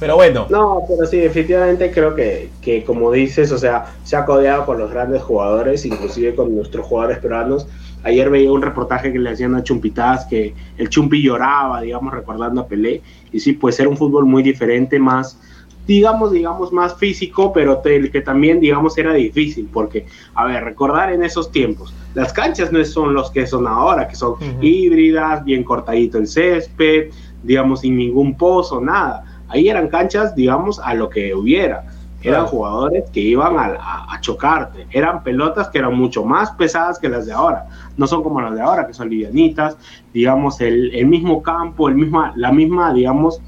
[0.00, 0.46] Pero bueno.
[0.48, 4.78] No, pero sí, definitivamente creo que, que, como dices, o sea, se ha codeado con
[4.78, 7.68] los grandes jugadores, inclusive con nuestros jugadores peruanos.
[8.02, 12.62] Ayer veía un reportaje que le hacían a Chumpitaz que el Chumpi lloraba, digamos, recordando
[12.62, 13.02] a Pelé.
[13.30, 15.38] Y sí, puede ser un fútbol muy diferente, más
[15.86, 21.12] digamos, digamos, más físico, pero el que también, digamos, era difícil, porque, a ver, recordar
[21.12, 24.58] en esos tiempos, las canchas no son los que son ahora, que son uh -huh.
[24.60, 27.10] híbridas, bien cortadito el césped,
[27.42, 29.24] digamos, sin ningún pozo, nada.
[29.50, 31.84] Ahí eran canchas, digamos, a lo que hubiera.
[32.22, 34.86] Eran jugadores que iban a, a, a, chocarte.
[34.90, 37.66] Eran pelotas que eran mucho más pesadas que las de ahora.
[37.96, 39.78] No son como las de ahora, que son livianitas.
[40.12, 43.40] Digamos, el, el mismo campo, el misma, la misma, digamos,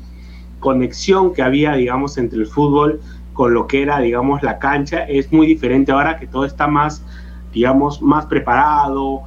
[0.59, 3.01] conexión que había, digamos, entre el fútbol
[3.35, 5.05] con lo que era, digamos, la cancha.
[5.05, 7.05] Es muy diferente ahora que todo está más,
[7.53, 9.23] digamos, más preparado.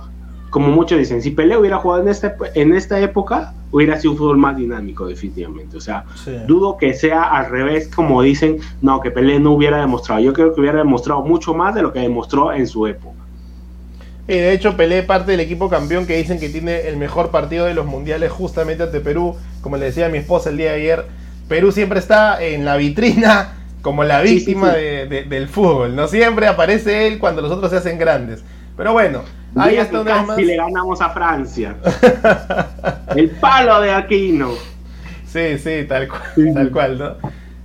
[0.55, 4.17] Como muchos dicen, si Pelé hubiera jugado en esta, en esta época, hubiera sido un
[4.17, 5.75] fútbol más dinámico, definitivamente.
[5.75, 6.31] O sea, Sí.
[6.47, 10.21] dudo que sea al revés, como dicen, no, que Pelé no hubiera demostrado.
[10.21, 13.17] Yo creo que hubiera demostrado mucho más de lo que demostró en su época.
[14.29, 17.65] Y de hecho, Pelé parte del equipo campeón que dicen que tiene el mejor partido
[17.65, 19.35] de los mundiales justamente ante Perú.
[19.59, 21.05] Como le decía a mi esposa el día de ayer,
[21.49, 24.77] Perú siempre está en la vitrina como la sí, víctima sí.
[24.79, 25.97] de- de- del fútbol.
[25.97, 28.41] No siempre aparece él cuando los otros se hacen grandes.
[28.77, 29.23] Pero bueno,
[29.55, 30.37] ahí está una vez casi más.
[30.47, 31.75] le ganamos a Francia.
[33.15, 34.51] el palo de Aquino.
[35.31, 37.15] Sí, sí, tal cual, tal cual, ¿no?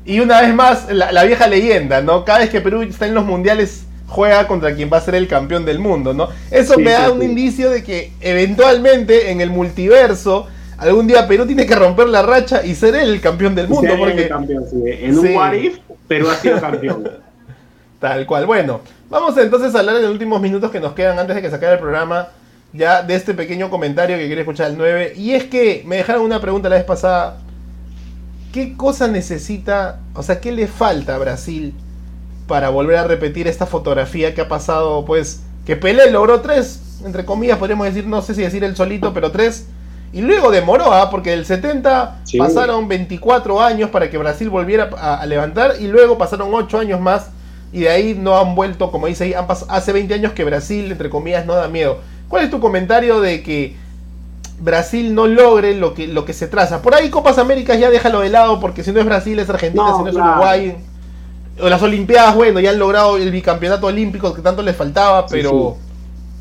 [0.05, 2.25] Y una vez más, la, la vieja leyenda, ¿no?
[2.25, 5.29] Cada vez que Perú está en los mundiales, juega contra quien va a ser el
[5.29, 6.29] campeón del mundo, ¿no?
[6.51, 7.27] Eso Sí, me da sí, un sí.
[7.27, 10.49] indicio de que eventualmente en el multiverso,
[10.79, 13.95] algún día Perú tiene que romper la racha y ser él el campeón del mundo,
[13.99, 14.83] porque campeón, sí.
[14.87, 15.29] En Sí.
[15.29, 17.09] un what if, Perú ha sido campeón.
[18.01, 18.47] Tal cual.
[18.47, 18.81] Bueno,
[19.11, 21.57] vamos entonces a hablar en los últimos minutos que nos quedan antes de que se
[21.57, 22.29] acabe el programa.
[22.73, 25.15] Ya de este pequeño comentario que quiere escuchar el 9.
[25.17, 27.39] Y es que me dejaron una pregunta la vez pasada.
[28.53, 31.75] ¿Qué cosa necesita, o sea, qué le falta a Brasil
[32.47, 37.25] para volver a repetir esta fotografía que ha pasado, pues, que Pelé logró tres, entre
[37.25, 39.67] comillas, podríamos decir, no sé si decir el solito, pero tres.
[40.13, 41.11] Y luego demoró, ¿ah?
[41.11, 42.39] porque del 70 Sí.
[42.39, 47.01] pasaron 24 años para que Brasil volviera a, a levantar y luego pasaron 8 años
[47.01, 47.31] más
[47.73, 50.91] y de ahí no han vuelto, como dice ahí, han hace 20 años que Brasil,
[50.91, 51.99] entre comillas, no da miedo.
[52.29, 53.77] ¿Cuál es tu comentario de que
[54.61, 56.83] Brasil no logre lo que, lo que se traza?
[56.83, 59.85] Por ahí Copas Américas ya déjalo de lado porque si no es Brasil es Argentina,
[59.85, 60.31] No, si no es claro.
[60.33, 60.77] Uruguay.
[61.63, 65.37] O las Olimpiadas, bueno, ya han logrado el bicampeonato olímpico que tanto les faltaba, Sí,
[65.37, 65.77] pero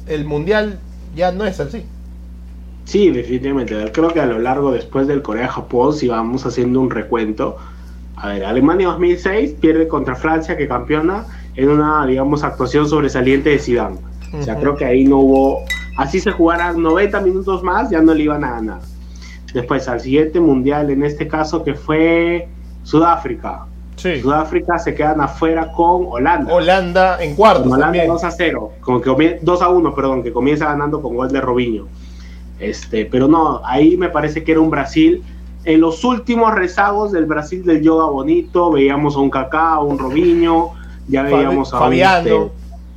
[0.07, 0.80] el Mundial
[1.15, 1.84] ya no es así.
[2.86, 3.91] Sí, definitivamente.
[3.91, 7.57] Creo que a lo largo después del Corea-Japón, si vamos haciendo un recuento,
[8.22, 13.59] a ver, Alemania 2006 pierde contra Francia, que campeona, en una, digamos, actuación sobresaliente de
[13.59, 13.97] Zidane.
[14.38, 15.59] O sea, creo que ahí no hubo...
[15.97, 18.80] Así se jugaran 90 minutos más, ya no le iban a ganar.
[19.53, 22.47] Después, al siguiente mundial, en este caso, que fue
[22.84, 23.65] Sudáfrica.
[23.95, 24.22] Sí.
[24.22, 26.53] Sudáfrica se quedan afuera con Holanda.
[26.53, 28.07] Holanda en cuartos Con Holanda también.
[28.07, 31.30] 2 a 0, como que comie- 2 a 1, perdón, que comienza ganando con gol
[31.32, 31.88] de Robinho.
[32.59, 35.24] Este, pero no, ahí me parece que era un Brasil.
[35.66, 39.99] En los últimos rezagos del Brasil del yoga bonito, veíamos a un Kaká, a un
[39.99, 40.72] Robinho,
[41.07, 42.51] ya veíamos a un, Fabiano.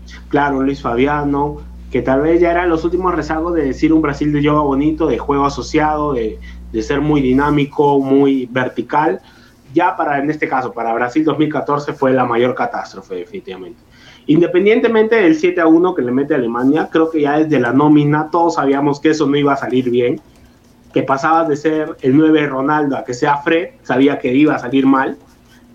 [0.06, 1.58] este, claro, Luis Fabiano,
[1.90, 5.06] que tal vez ya eran los últimos rezagos de decir un Brasil de yoga bonito,
[5.06, 6.38] de juego asociado, de,
[6.72, 9.20] de ser muy dinámico, muy vertical.
[9.74, 13.80] Ya para, en este caso, para Brasil 2014 fue la mayor catástrofe, definitivamente.
[14.26, 18.28] Independientemente del 7 a 1 que le mete Alemania, creo que ya desde la nómina
[18.30, 20.20] todos sabíamos que eso no iba a salir bien,
[20.92, 24.58] que pasabas de ser el 9 Ronaldo a que sea Fred, sabía que iba a
[24.58, 25.16] salir mal.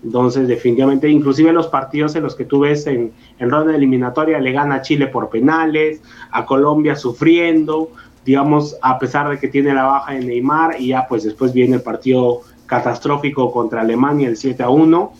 [0.04, 4.52] Entonces, definitivamente, inclusive los partidos en los que tú ves en, en ronda eliminatoria, le
[4.52, 6.00] gana a Chile por penales,
[6.30, 7.90] a Colombia sufriendo,
[8.24, 11.76] digamos, a pesar de que tiene la baja de Neymar, y ya pues después viene
[11.76, 15.12] el partido catastrófico contra Alemania, el 7 a 1.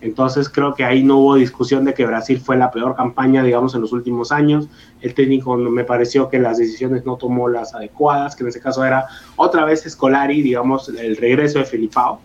[0.00, 3.74] Entonces creo que ahí no hubo discusión de que Brasil fue la peor campaña, digamos,
[3.74, 4.68] en los últimos años.
[5.02, 8.84] El técnico me pareció que las decisiones no tomó las adecuadas, que en ese caso
[8.84, 12.20] era otra vez Scolari, digamos, el regreso de Filipao.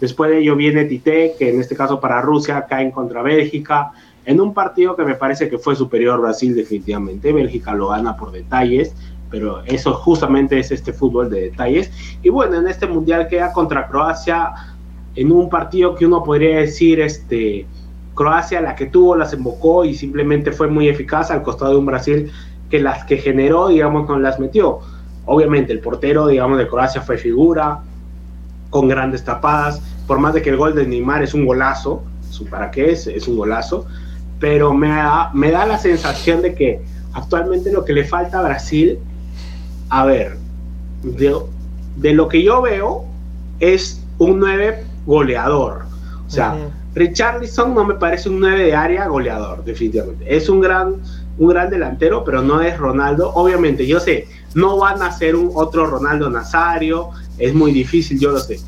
[0.00, 3.92] Después de ello viene Tite, que en este caso para Rusia caen contra Bélgica,
[4.24, 7.32] en un partido que me parece que fue superior Brasil definitivamente.
[7.32, 8.94] Bélgica lo gana por detalles,
[9.30, 11.90] pero eso justamente es este fútbol de detalles.
[12.22, 14.52] Y bueno, en este mundial queda contra Croacia
[15.16, 17.66] en un partido que uno podría decir, este,
[18.14, 21.86] Croacia la que tuvo las embocó y simplemente fue muy eficaz al costado de un
[21.86, 22.30] Brasil
[22.68, 24.80] que las que generó, digamos, no las metió.
[25.26, 27.80] Obviamente el portero, digamos, de Croacia fue figura,
[28.70, 32.02] con grandes tapadas, por más de que el gol de Neymar es un golazo,
[32.50, 33.86] para qué es, es un golazo,
[34.38, 36.80] pero me da, me da la sensación de que
[37.12, 38.98] actualmente lo que le falta a Brasil,
[39.88, 40.36] a ver,
[41.02, 41.36] de,
[41.96, 43.04] de lo que yo veo,
[43.58, 45.82] es un 9 goleador.
[46.26, 46.56] O sea.
[46.94, 50.24] Richarlison no me parece un 9 de área goleador, definitivamente.
[50.34, 50.96] Es un gran,
[51.38, 53.32] un gran delantero, pero no es Ronaldo.
[53.34, 58.32] Obviamente, yo sé, no van a ser un otro Ronaldo Nazario, es muy difícil, yo
[58.32, 58.58] lo sé.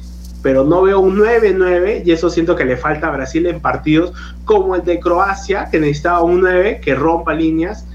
[0.41, 4.12] Pero no veo un 9-9 y eso siento que le falta a Brasil en partidos
[4.45, 7.87] como el de Croacia, que necesitaba un 9 que rompa líneas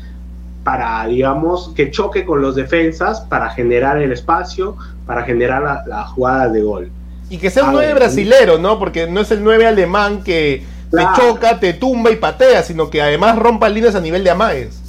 [0.63, 4.75] para, digamos, que choque con los defensas, para generar el espacio,
[5.05, 6.91] para generar la, la jugada de gol.
[7.29, 8.79] Y que sea un A 9 ver, brasilero, ¿no?
[8.79, 11.09] Porque no es el 9 alemán que Claro.
[11.15, 14.81] te choca, te tumba y patea, sino que además rompa líneas a nivel de amagues.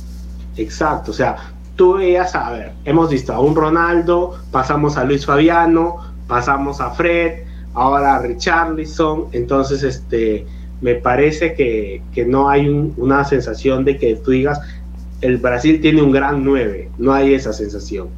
[0.57, 1.37] Exacto, o sea,
[1.77, 6.91] tú veías, a ver, hemos visto a un Ronaldo, pasamos a Luis Fabiano, pasamos a
[6.91, 7.43] Fred,
[7.75, 10.47] ahora a Richarlison, entonces, este,
[10.81, 14.61] me parece que, que no hay un, una sensación de que tú digas,
[15.21, 18.09] el Brasil tiene un gran 9, no hay esa sensación.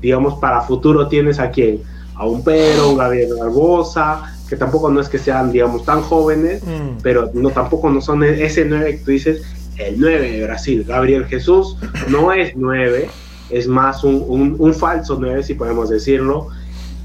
[0.00, 1.82] Digamos, para futuro tienes a quién,
[2.14, 6.62] a un Pedro, un Gabriel Barbosa, que tampoco no es que sean, digamos, tan jóvenes,
[6.62, 6.98] Mm.
[7.02, 9.42] pero no tampoco no son ese 9 que tú dices,
[9.78, 10.84] el 9 de Brasil.
[10.86, 11.76] Gabriel Jesús
[12.08, 13.08] no es 9,
[13.50, 16.48] es más un, un, un falso 9, si podemos decirlo.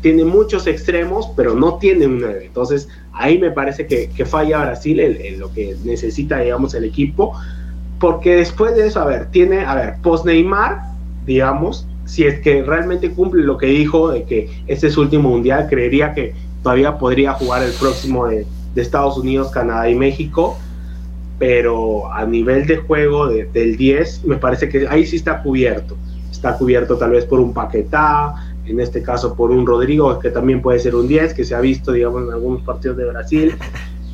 [0.02, 2.46] Tiene muchos extremos, pero no tiene un 9.
[2.46, 6.86] Entonces, ahí me parece que, que falla Brasil en, en, lo que necesita, digamos, el
[6.86, 7.34] equipo.
[8.00, 10.84] Porque después de eso, a ver, tiene, a ver, post Neymar,
[11.26, 15.30] digamos, si es que realmente cumple lo que dijo de que este es su último
[15.30, 16.34] mundial, creería que
[16.64, 20.58] todavía podría jugar el próximo de, de Estados Unidos, Canadá y México
[21.40, 25.96] pero a nivel de juego de, del 10, me parece que ahí sí está cubierto.
[26.30, 28.36] Está cubierto tal vez por un Paquetá,
[28.66, 31.62] en este caso por un Rodrigo, que también puede ser un 10, que se ha
[31.62, 33.56] visto, digamos, en algunos partidos de Brasil.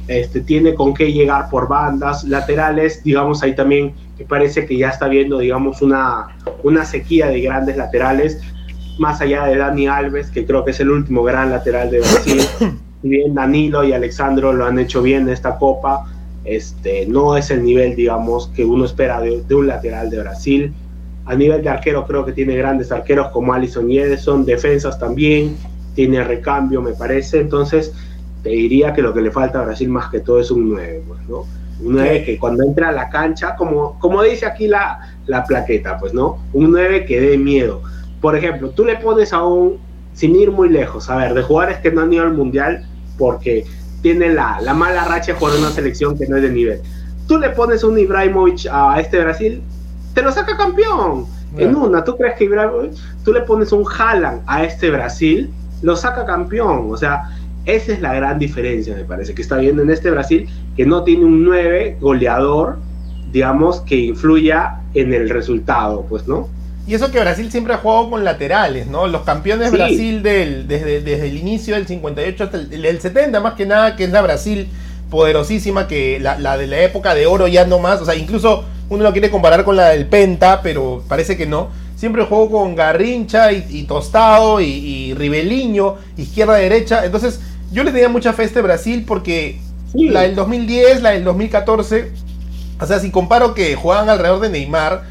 [0.07, 4.89] Este, tiene con qué llegar por bandas laterales, digamos, ahí también me parece que ya
[4.89, 8.41] está viendo, digamos, una, una sequía de grandes laterales,
[8.97, 12.41] más allá de Dani Alves, que creo que es el último gran lateral de Brasil.
[13.01, 16.07] Si bien Danilo y Alexandro lo han hecho bien en esta copa,
[16.43, 20.73] este, no es el nivel, digamos, que uno espera de, de, un lateral de Brasil.
[21.25, 25.55] A nivel de arquero creo que tiene grandes arqueros como Alison y Edison, defensas también,
[25.95, 27.93] tiene recambio me parece, entonces
[28.43, 31.03] te diría que lo que le falta a Brasil más que todo es un 9,
[31.07, 31.45] pues, ¿no?
[31.81, 35.97] Un 9 que cuando entra a la cancha, como, como dice aquí la, la plaqueta,
[35.97, 36.37] pues, ¿no?
[36.53, 37.81] Un 9 que dé miedo.
[38.21, 39.79] Por ejemplo, tú le pones a un,
[40.13, 42.85] sin ir muy lejos, a ver, de jugadores que no han ido al Mundial
[43.17, 43.65] porque
[44.01, 46.81] tiene la, la mala racha de jugar una selección que no es de nivel.
[47.27, 49.61] Tú le pones un Ibrahimovic a este Brasil,
[50.13, 51.25] te lo saca campeón.
[51.57, 55.51] En una, ¿tú crees que Ibrahimovic, tú le pones un Haaland a este Brasil,
[55.81, 56.89] lo saca campeón?
[56.91, 57.23] O sea,
[57.65, 61.03] esa es la gran diferencia, me parece, que está viendo en este Brasil, que no
[61.03, 62.77] tiene un 9 goleador,
[63.31, 66.49] digamos, que influya en el resultado, pues, ¿no?
[66.87, 69.07] Y eso que Brasil siempre ha jugado con laterales, ¿no?
[69.07, 69.75] Los campeones sí.
[69.75, 73.95] Brasil del, desde, desde, el inicio del 58 hasta el, el, 70, más que nada,
[73.95, 74.67] que es la Brasil
[75.09, 78.65] poderosísima, que la, la, de la época de oro ya no más, o sea, incluso
[78.89, 81.69] uno lo quiere comparar con la del Penta, pero parece que no.
[81.95, 87.03] Siempre jugó con Garrincha y, y Tostado y, y Ribeliño, izquierda-derecha.
[87.05, 87.39] Entonces,
[87.71, 89.59] yo le tenía mucha fe a este Brasil porque
[89.91, 90.09] sí.
[90.09, 92.11] la del 2010, la del 2014,
[92.79, 95.03] o sea, si comparo que jugaban alrededor de Neymar,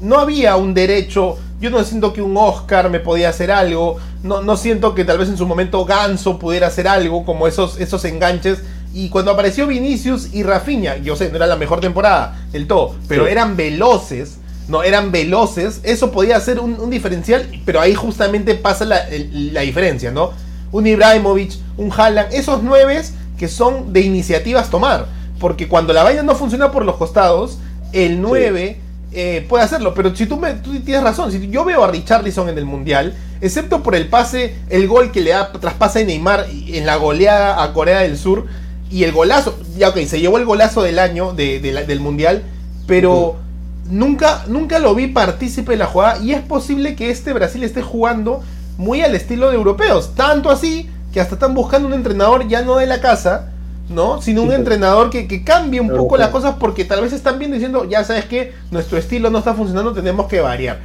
[0.00, 1.38] no había un derecho.
[1.60, 3.98] Yo no siento que un Oscar me podía hacer algo.
[4.22, 7.78] No, no siento que tal vez en su momento Ganso pudiera hacer algo, como esos,
[7.78, 8.62] esos enganches.
[8.94, 12.96] Y cuando apareció Vinicius y Rafinha, yo sé, no era la mejor temporada del todo,
[13.06, 13.30] pero sí.
[13.30, 14.38] eran veloces.
[14.68, 15.80] No, eran veloces.
[15.82, 19.00] Eso podía ser un, un diferencial, pero ahí justamente pasa la,
[19.32, 20.30] la, diferencia, ¿no?
[20.72, 25.06] Un Ibrahimovic, un Haaland, esos nueves que son de iniciativas tomar.
[25.38, 27.58] Porque cuando la vaina no funciona por los costados,
[27.92, 28.76] el 9.
[28.80, 29.94] Sí eh, puede hacerlo.
[29.94, 33.14] Pero si tú, me, tú tienes razón, si yo veo a Richarlison en el Mundial,
[33.40, 37.62] excepto por el pase, el gol que le da traspasa a Neymar en la goleada
[37.62, 38.46] a Corea del Sur
[38.90, 42.00] y el golazo, ya ok, se llevó el golazo del año de, de la, del
[42.00, 42.42] Mundial,
[42.86, 43.90] pero uh -huh.
[43.90, 47.82] nunca, nunca lo vi partícipe de la jugada y es posible que este Brasil esté
[47.82, 48.42] jugando
[48.80, 52.76] muy al estilo de europeos, tanto así que hasta están buscando un entrenador ya no
[52.76, 53.50] de la casa,
[53.90, 54.22] ¿no?
[54.22, 56.20] Sino un entrenador que, que, cambie un poco okay.
[56.20, 59.52] las cosas porque tal vez están viendo diciendo, ya sabes que nuestro estilo no está
[59.52, 60.78] funcionando, tenemos que variar.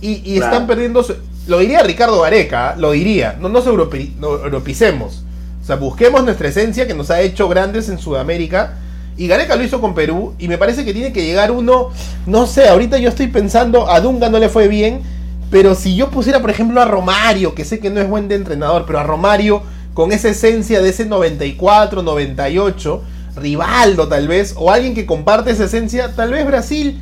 [0.00, 0.52] Y, y claro.
[0.52, 1.16] están perdiendo, su...
[1.48, 5.24] lo diría Ricardo Gareca, lo diría, no nos europe, no, europicemos.
[5.60, 8.74] O sea, busquemos nuestra esencia que nos ha hecho grandes en Sudamérica.
[9.16, 11.88] Y Gareca lo hizo con Perú y me parece que tiene que llegar uno,
[12.26, 15.02] no sé, ahorita yo estoy pensando, a Dunga no le fue bien,
[15.50, 18.36] pero si yo pusiera, por ejemplo, a Romario, que sé que no es buen de
[18.36, 19.62] entrenador, pero a Romario
[19.94, 23.02] con esa esencia de ese 94, 98,
[23.36, 27.00] Rivaldo tal vez, o alguien que comparte esa esencia, tal vez Brasil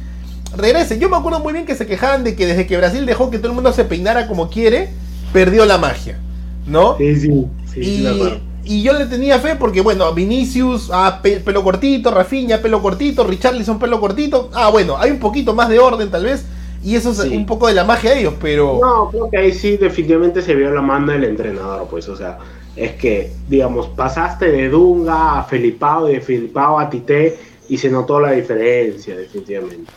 [0.57, 0.99] regrese.
[0.99, 3.39] Yo me acuerdo muy bien que se quejaban de que desde que Brasil dejó que
[3.39, 4.89] todo el mundo se peinara como quiere,
[5.33, 6.19] perdió la magia,
[6.67, 6.97] ¿no?
[6.97, 7.81] Sí, sí, sí.
[7.81, 13.25] Y, y yo le tenía fe porque, bueno, Vinicius, ah, pelo cortito, Rafinha, pelo cortito,
[13.25, 14.51] Richarlison, pelo cortito.
[14.55, 16.45] Ah, bueno, hay un poquito más de orden tal vez.
[16.83, 17.37] Y eso es sí.
[17.37, 18.79] un poco de la magia de ellos, pero...
[18.81, 22.39] No, creo que ahí sí definitivamente se vio la mano del entrenador, pues, o sea,
[22.77, 27.37] es que, digamos, pasaste de Dunga a Felipao, de Felipao a Tite,
[27.69, 29.91] y se notó la diferencia, definitivamente.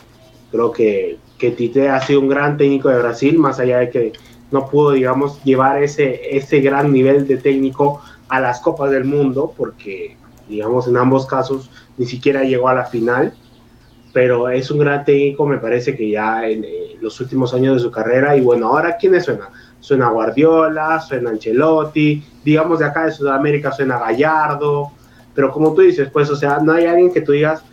[0.51, 4.13] Creo que, que Tite ha sido un gran técnico de Brasil, más allá de que
[4.49, 9.53] no pudo, digamos, llevar ese, ese gran nivel de técnico a las Copas del Mundo,
[9.55, 10.17] porque,
[10.49, 13.33] digamos, en ambos casos ni siquiera llegó a la final,
[14.13, 17.79] pero es un gran técnico, me parece que ya en, en los últimos años de
[17.79, 19.49] su carrera, y bueno, ahora, ¿quiénes suenan?
[19.81, 24.91] suena Guardiola, suena Ancelotti, digamos de acá de Sudamérica suena Gallardo,
[25.33, 27.63] pero como tú dices, pues, o sea, no hay alguien que tú digas,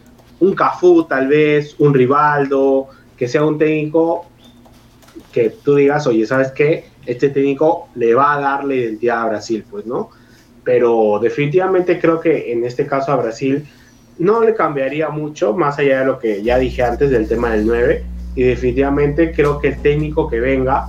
[0.41, 4.27] un Cafú tal vez, un Rivaldo, que sea un técnico
[5.33, 6.87] que tú digas, oye, ¿sabes qué?
[7.05, 10.11] Este técnico le va a dar la identidad a Brasil, pues, ¿no?
[10.65, 13.67] Pero definitivamente creo que en este caso a Brasil
[14.19, 17.67] no le cambiaría mucho, más allá de lo que ya dije antes del tema del
[17.67, 18.05] 9,
[18.35, 20.87] y definitivamente creo que el técnico que venga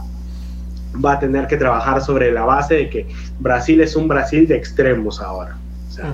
[1.03, 3.07] va a tener que trabajar sobre la base de que
[3.39, 5.57] Brasil es un Brasil de extremos ahora.
[5.87, 6.13] O sea,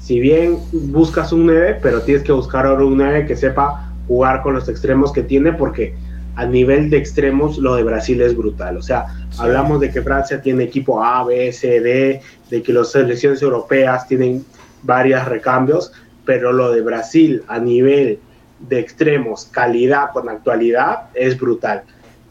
[0.00, 4.42] si bien buscas un 9, pero tienes que buscar ahora un 9 que sepa jugar
[4.42, 5.94] con los extremos que tiene, porque
[6.36, 8.76] a nivel de extremos lo de Brasil es brutal.
[8.76, 9.06] O sea,
[9.38, 14.06] hablamos de que Francia tiene equipo A, B, C, D, de que las selecciones europeas
[14.06, 14.44] tienen
[14.82, 15.92] varios recambios,
[16.26, 18.18] pero lo de Brasil a nivel
[18.58, 21.84] de extremos, calidad con actualidad, es brutal.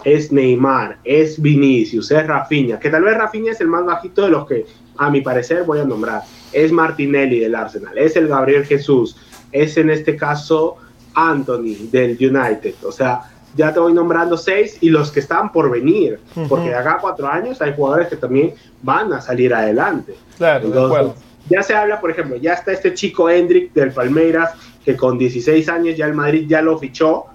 [0.03, 4.29] Es Neymar, es Vinicius, es Rafinha, que tal vez Rafinha es el más bajito de
[4.29, 4.65] los que,
[4.97, 6.21] a mi parecer, voy a nombrar.
[6.51, 9.17] Es Martinelli del Arsenal, es el Gabriel Jesús,
[9.51, 10.77] es en este caso
[11.15, 12.75] Anthony del United.
[12.83, 16.19] O sea, ya te voy nombrando seis y los que están por venir,
[16.49, 20.13] porque de acá a cuatro años hay jugadores que también van a salir adelante.
[20.37, 21.15] Claro, de acuerdo.
[21.49, 24.51] Ya se habla, por ejemplo, ya está este chico Hendrik del Palmeiras,
[24.83, 27.25] que con 16 años ya el Madrid ya lo fichó,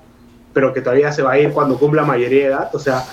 [0.53, 2.71] pero que todavía se va a ir cuando cumpla mayoría de edad.
[2.75, 3.05] O sea,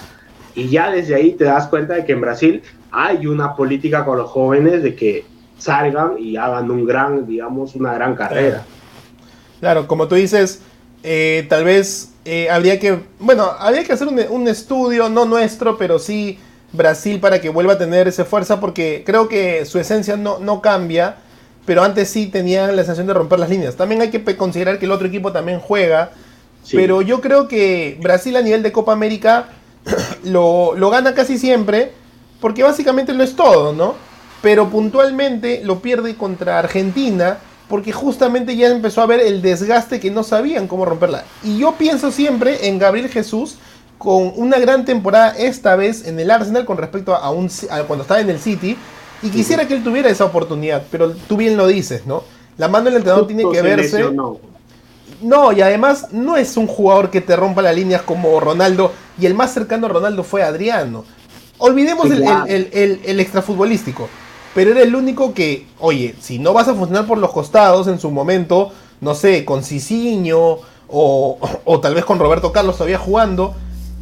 [0.56, 4.18] y ya desde ahí te das cuenta de que en Brasil hay una política con
[4.18, 5.26] los jóvenes de que
[5.58, 8.64] salgan y hagan un gran, digamos, una gran carrera.
[9.60, 10.62] Claro, como tú dices,
[11.04, 16.00] eh, tal vez eh, habría que, bueno, habría que hacer un, estudio, no nuestro, pero
[16.00, 16.38] sí
[16.74, 20.62] Brasil para que vuelva a tener esa fuerza, porque creo que su esencia no, no
[20.62, 21.18] cambia,
[21.66, 23.76] pero antes sí tenían la sensación de romper las líneas.
[23.76, 26.12] También hay que considerar que el otro equipo también juega,
[26.64, 26.76] sí.
[26.76, 29.50] pero yo creo que Brasil a nivel de Copa América
[30.24, 31.92] lo, lo gana casi siempre,
[32.42, 33.96] porque básicamente lo es todo, ¿no?
[34.42, 40.12] Pero puntualmente lo pierde contra Argentina, porque justamente ya empezó a ver el desgaste que
[40.12, 41.24] no sabían cómo romperla.
[41.44, 43.58] Y yo pienso siempre en Gabriel Jesús
[43.98, 48.04] con una gran temporada esta vez en el Arsenal con respecto a, un, a cuando
[48.04, 48.78] estaba en el City.
[49.22, 52.24] Y quisiera que él tuviera esa oportunidad, pero tú bien lo dices, ¿no?
[52.58, 54.06] La mano del entrenador tiene que verse.
[55.22, 58.92] No, y además no es un jugador que te rompa las líneas como Ronaldo.
[59.20, 61.04] Y el más cercano a Ronaldo fue Adriano.
[61.58, 62.46] Olvidemos sí, el, claro.
[62.46, 64.08] el, el, el extrafutbolístico
[64.58, 68.00] pero era el único que, oye, si no vas a funcionar por los costados en
[68.00, 68.72] su momento,
[69.02, 73.54] no sé, con Cicinho o, o tal vez con Roberto Carlos todavía jugando,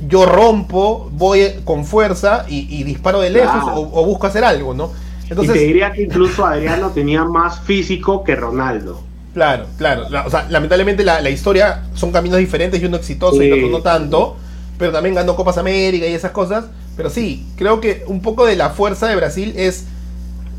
[0.07, 3.79] yo rompo, voy con fuerza y, y disparo de lejos claro.
[3.79, 4.91] o, o, busco hacer algo, ¿no?
[5.29, 9.01] Entonces, y te diría que incluso Adriano tenía más físico que Ronaldo.
[9.33, 10.09] Claro, claro.
[10.09, 13.45] La, o sea, lamentablemente la, la, historia son caminos diferentes y uno exitoso sí.
[13.47, 14.37] y otro no tanto,
[14.77, 16.65] pero también ganó Copas América y esas cosas.
[16.95, 19.85] Pero sí, creo que un poco de la fuerza de Brasil es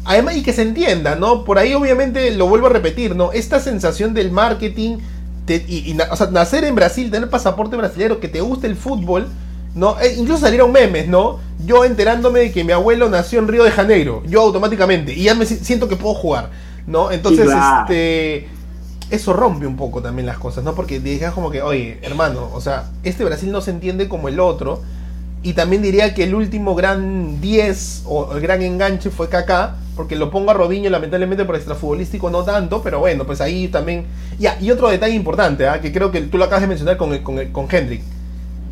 [0.06, 1.44] Además, y que se entienda, ¿no?
[1.44, 3.32] Por ahí obviamente lo vuelvo a repetir, ¿no?
[3.32, 4.98] Esta sensación del marketing,
[5.46, 8.76] te, y, y, o sea, nacer en Brasil, tener pasaporte brasileño, que te guste el
[8.76, 9.28] fútbol,
[9.74, 9.98] ¿no?
[10.00, 11.38] E incluso salieron memes, ¿no?
[11.64, 15.34] Yo enterándome de que mi abuelo nació en Río de Janeiro, yo automáticamente, y ya
[15.34, 16.50] me siento que puedo jugar,
[16.86, 17.10] ¿no?
[17.10, 17.82] Entonces, claro.
[17.82, 18.48] este...
[19.08, 20.74] Eso rompe un poco también las cosas, ¿no?
[20.74, 24.40] Porque digas como que, oye, hermano, o sea, este Brasil no se entiende como el
[24.40, 24.82] otro,
[25.46, 30.16] y también diría que el último gran 10 o el gran enganche fue Kaká, porque
[30.16, 34.06] lo pongo a Robinho lamentablemente por extrafutbolístico no tanto, pero bueno, pues ahí también...
[34.40, 35.80] Ya, y otro detalle importante, ¿eh?
[35.80, 38.02] que creo que tú lo acabas de mencionar con, con, con Hendrik.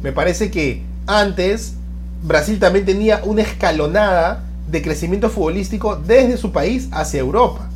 [0.03, 1.75] Me parece que antes
[2.25, 7.68] Brasil también tenía una escalonada de crecimiento futbolístico desde su país hacia Europa,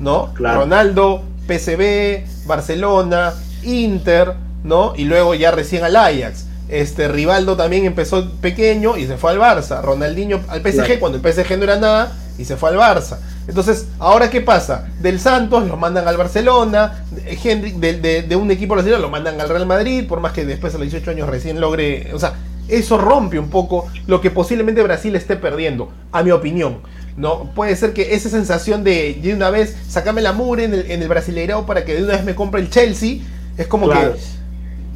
[0.00, 0.34] ¿no?
[0.34, 0.60] Claro.
[0.60, 3.32] Ronaldo, PSV, Barcelona,
[3.62, 4.34] Inter,
[4.64, 4.92] ¿no?
[4.96, 6.44] Y luego ya recién al Ajax.
[6.68, 9.82] Este Rivaldo también empezó pequeño y se fue al Barça.
[9.82, 11.00] Ronaldinho al PSG claro.
[11.00, 13.18] cuando el PSG no era nada y se fue al Barça.
[13.46, 14.88] Entonces, ¿ahora qué pasa?
[15.00, 19.38] Del Santos lo mandan al Barcelona, Hendrik de, de, de, un equipo brasileño lo mandan
[19.40, 22.10] al Real Madrid, por más que después a los 18 años recién logre.
[22.14, 22.34] O sea,
[22.68, 26.78] eso rompe un poco lo que posiblemente Brasil esté perdiendo, a mi opinión.
[27.16, 27.50] ¿no?
[27.54, 31.02] Puede ser que esa sensación de de una vez sacame la mure en el, en
[31.02, 33.18] el Brasileirao para que de una vez me compre el Chelsea,
[33.56, 34.14] es como claro.
[34.14, 34.20] que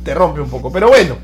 [0.05, 0.73] te rompe un poco.
[0.73, 1.17] Pero bueno,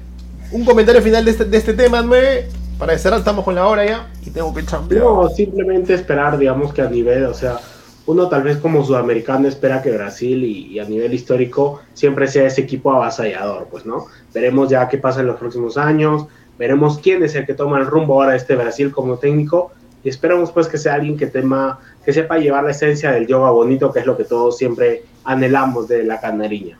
[0.55, 2.49] un comentario final de este, de este tema, 9
[2.79, 5.03] para cerrar, estamos con la hora ya y tengo que chambear.
[5.03, 7.59] No, simplemente esperar, digamos que a nivel, o sea,
[8.07, 12.47] uno tal vez como sudamericano espera que Brasil y, y, a nivel histórico siempre sea
[12.47, 14.07] ese equipo avasallador, pues, ¿no?
[14.33, 16.27] Veremos ya qué pasa en los próximos años,
[16.57, 19.73] veremos quién es el que toma el rumbo ahora de este Brasil como técnico
[20.05, 23.51] y esperamos pues que sea alguien que tema, que sepa llevar la esencia del yoga
[23.51, 26.79] bonito, que es lo que todos siempre anhelamos de la canariña.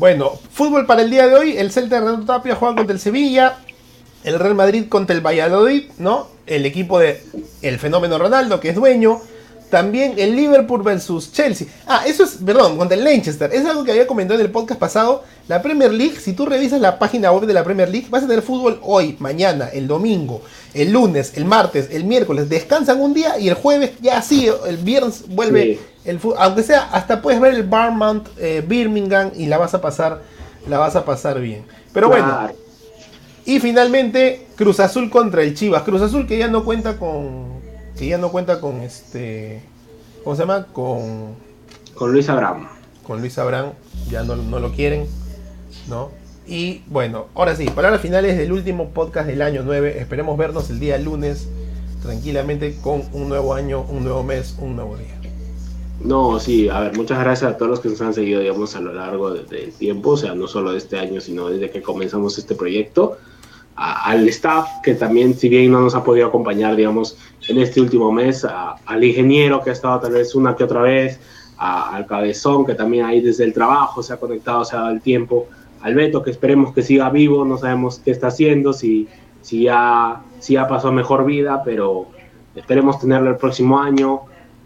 [0.00, 2.98] Bueno, fútbol para el día de hoy, el Celta de Renato Tapia juega contra el
[2.98, 3.58] Sevilla,
[4.24, 6.28] el Real Madrid contra el Valladolid, ¿no?
[6.46, 7.22] El equipo de
[7.60, 9.20] el fenómeno Ronaldo, que es dueño.
[9.68, 11.68] También el Liverpool versus Chelsea.
[11.86, 13.50] Ah, eso es, perdón, contra el Leicester.
[13.52, 15.22] Es algo que había comentado en el podcast pasado.
[15.48, 18.26] La Premier League, si tú revisas la página web de la Premier League, vas a
[18.26, 20.40] tener fútbol hoy, mañana, el domingo,
[20.72, 22.48] el lunes, el martes, el miércoles.
[22.48, 25.78] Descansan un día y el jueves ya sí, el viernes vuelve.
[26.04, 26.20] El.
[26.38, 30.22] Aunque sea, hasta puedes ver el Barmount eh, Birmingham y la vas a pasar,
[30.68, 31.64] la vas a pasar bien.
[31.92, 32.50] Pero bueno,
[33.44, 35.82] y finalmente, Cruz Azul contra el Chivas.
[35.82, 37.60] Cruz Azul que ya no cuenta con.
[37.98, 39.62] Que ya no cuenta con este.
[40.22, 40.66] ¿Cómo se llama?
[40.72, 41.34] Con.
[41.94, 42.68] Con Luis Abraham.
[43.02, 43.72] Con Luis Abrán.
[44.08, 45.06] Ya no, no lo quieren.
[45.88, 46.10] ¿No?
[46.46, 49.98] Y bueno, ahora sí, palabras finales del último podcast del año 9.
[49.98, 51.48] Esperemos vernos el día lunes.
[52.02, 55.19] Tranquilamente con un nuevo año, un nuevo mes, un nuevo día.
[56.02, 58.80] No, sí, a ver, muchas gracias a todos los que nos han seguido, digamos, a
[58.80, 61.82] lo largo de- del tiempo, o sea, no solo de este año, sino desde que
[61.82, 63.18] comenzamos este proyecto.
[63.76, 68.12] Al staff, que también, si bien no nos ha podido acompañar, digamos, en este último
[68.12, 71.20] mes, al ingeniero que ha estado tal vez una que otra vez,
[71.58, 75.00] al cabezón, que también ahí desde el trabajo se ha conectado, se ha dado el
[75.02, 75.48] tiempo,
[75.82, 79.06] al Beto, que esperemos que siga vivo, no sabemos qué está haciendo, si,
[79.42, 82.06] si, ya, si ya pasó mejor vida, pero
[82.54, 84.22] esperemos tenerlo el próximo año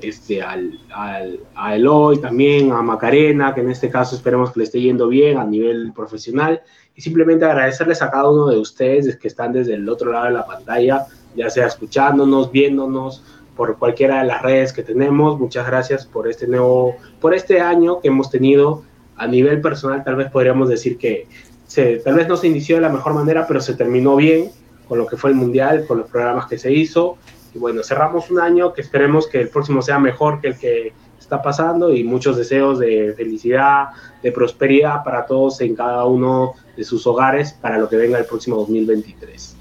[0.09, 4.65] este, al, al, a Eloy también, a Macarena, que en este caso esperemos que le
[4.65, 6.63] esté yendo bien a nivel profesional.
[6.97, 10.33] Y simplemente agradecerles a cada uno de ustedes que están desde el otro lado de
[10.33, 13.23] la pantalla, ya sea escuchándonos, viéndonos
[13.57, 15.39] por cualquiera de las redes que tenemos.
[15.39, 18.83] Muchas gracias por este nuevo, por este año que hemos tenido
[19.17, 20.05] a nivel personal.
[20.05, 21.27] Tal vez podríamos decir que
[21.67, 24.51] se, tal vez no se inició de la mejor manera, pero se terminó bien
[24.89, 27.17] con lo que fue el mundial, con los programas que se hizo.
[27.55, 30.93] Y bueno, cerramos un año que esperemos que el próximo sea mejor que el que
[31.19, 33.89] está pasando y muchos deseos de felicidad,
[34.23, 38.27] de prosperidad para todos en cada uno de sus hogares para lo que venga el
[38.27, 39.57] próximo 2023.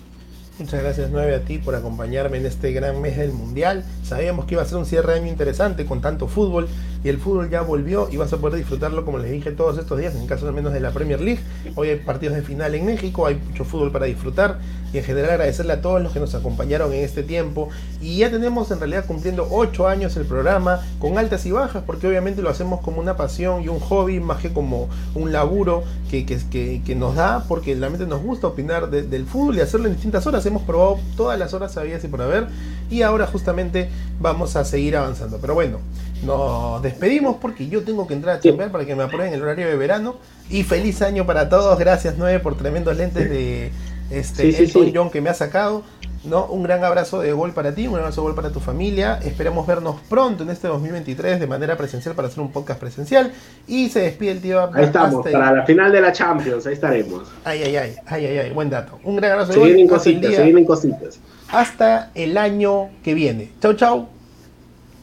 [0.59, 3.83] Muchas gracias 9 a ti por acompañarme en este gran mes del Mundial.
[4.03, 6.67] Sabíamos que iba a ser un cierre de año interesante con tanto fútbol
[7.03, 9.99] y el fútbol ya volvió y vas a poder disfrutarlo como les dije todos estos
[9.99, 11.41] días, en caso al menos de la Premier League.
[11.75, 14.59] Hoy hay partidos de final en México, hay mucho fútbol para disfrutar
[14.93, 17.69] y en general agradecerle a todos los que nos acompañaron en este tiempo.
[18.01, 22.07] Y ya tenemos en realidad cumpliendo 8 años el programa con altas y bajas porque
[22.07, 26.25] obviamente lo hacemos como una pasión y un hobby más que como un laburo que,
[26.25, 29.93] que, que, nos da porque realmente nos gusta opinar de- del fútbol y hacerlo en
[29.93, 30.45] distintas horas.
[30.45, 32.47] Hemos probado todas las horas sabidas y por haber
[32.89, 33.89] y ahora justamente
[34.21, 35.39] vamos a seguir avanzando.
[35.41, 35.79] Pero bueno,
[36.25, 39.67] nos despedimos porque yo tengo que entrar a chambear para que me aprueben el horario
[39.67, 40.15] de verano.
[40.49, 41.77] Y feliz año para todos.
[41.79, 43.71] Gracias, Nueve, por tremendos lentes de
[44.09, 44.93] este Sí, sí, Elton sí.
[44.95, 45.83] John que me ha sacado.
[46.23, 46.45] ¿no?
[46.45, 49.19] Un gran abrazo de gol para ti, un abrazo de gol para tu familia.
[49.25, 53.33] Esperemos vernos pronto en este 2023 de manera presencial para hacer un podcast presencial.
[53.67, 57.23] Y se despide el tío Ahí estamos, para la final de la Champions, ahí estaremos.
[57.43, 58.99] Ay, ay, ay, ay, ay, ay, buen dato.
[59.03, 59.67] Un gran abrazo de Se gol.
[59.73, 61.19] vienen Hasta el cositas, se vienen cositas.
[61.49, 63.51] hasta el año que viene.
[63.59, 64.07] Chau, chau.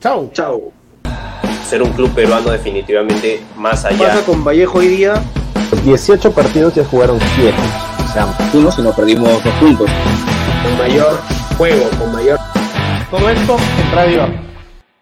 [0.01, 0.31] Chau.
[0.33, 0.80] Chao.
[1.71, 4.09] Ser un club peruano definitivamente más allá.
[4.09, 5.15] Pasa con Vallejo hoy día.
[5.85, 7.55] 18 partidos se jugaron 7.
[8.09, 9.89] O sea, uno si no perdimos dos puntos.
[10.65, 11.21] Con mayor
[11.57, 12.41] juego, con mayor
[13.09, 14.50] Todo esto en Radio.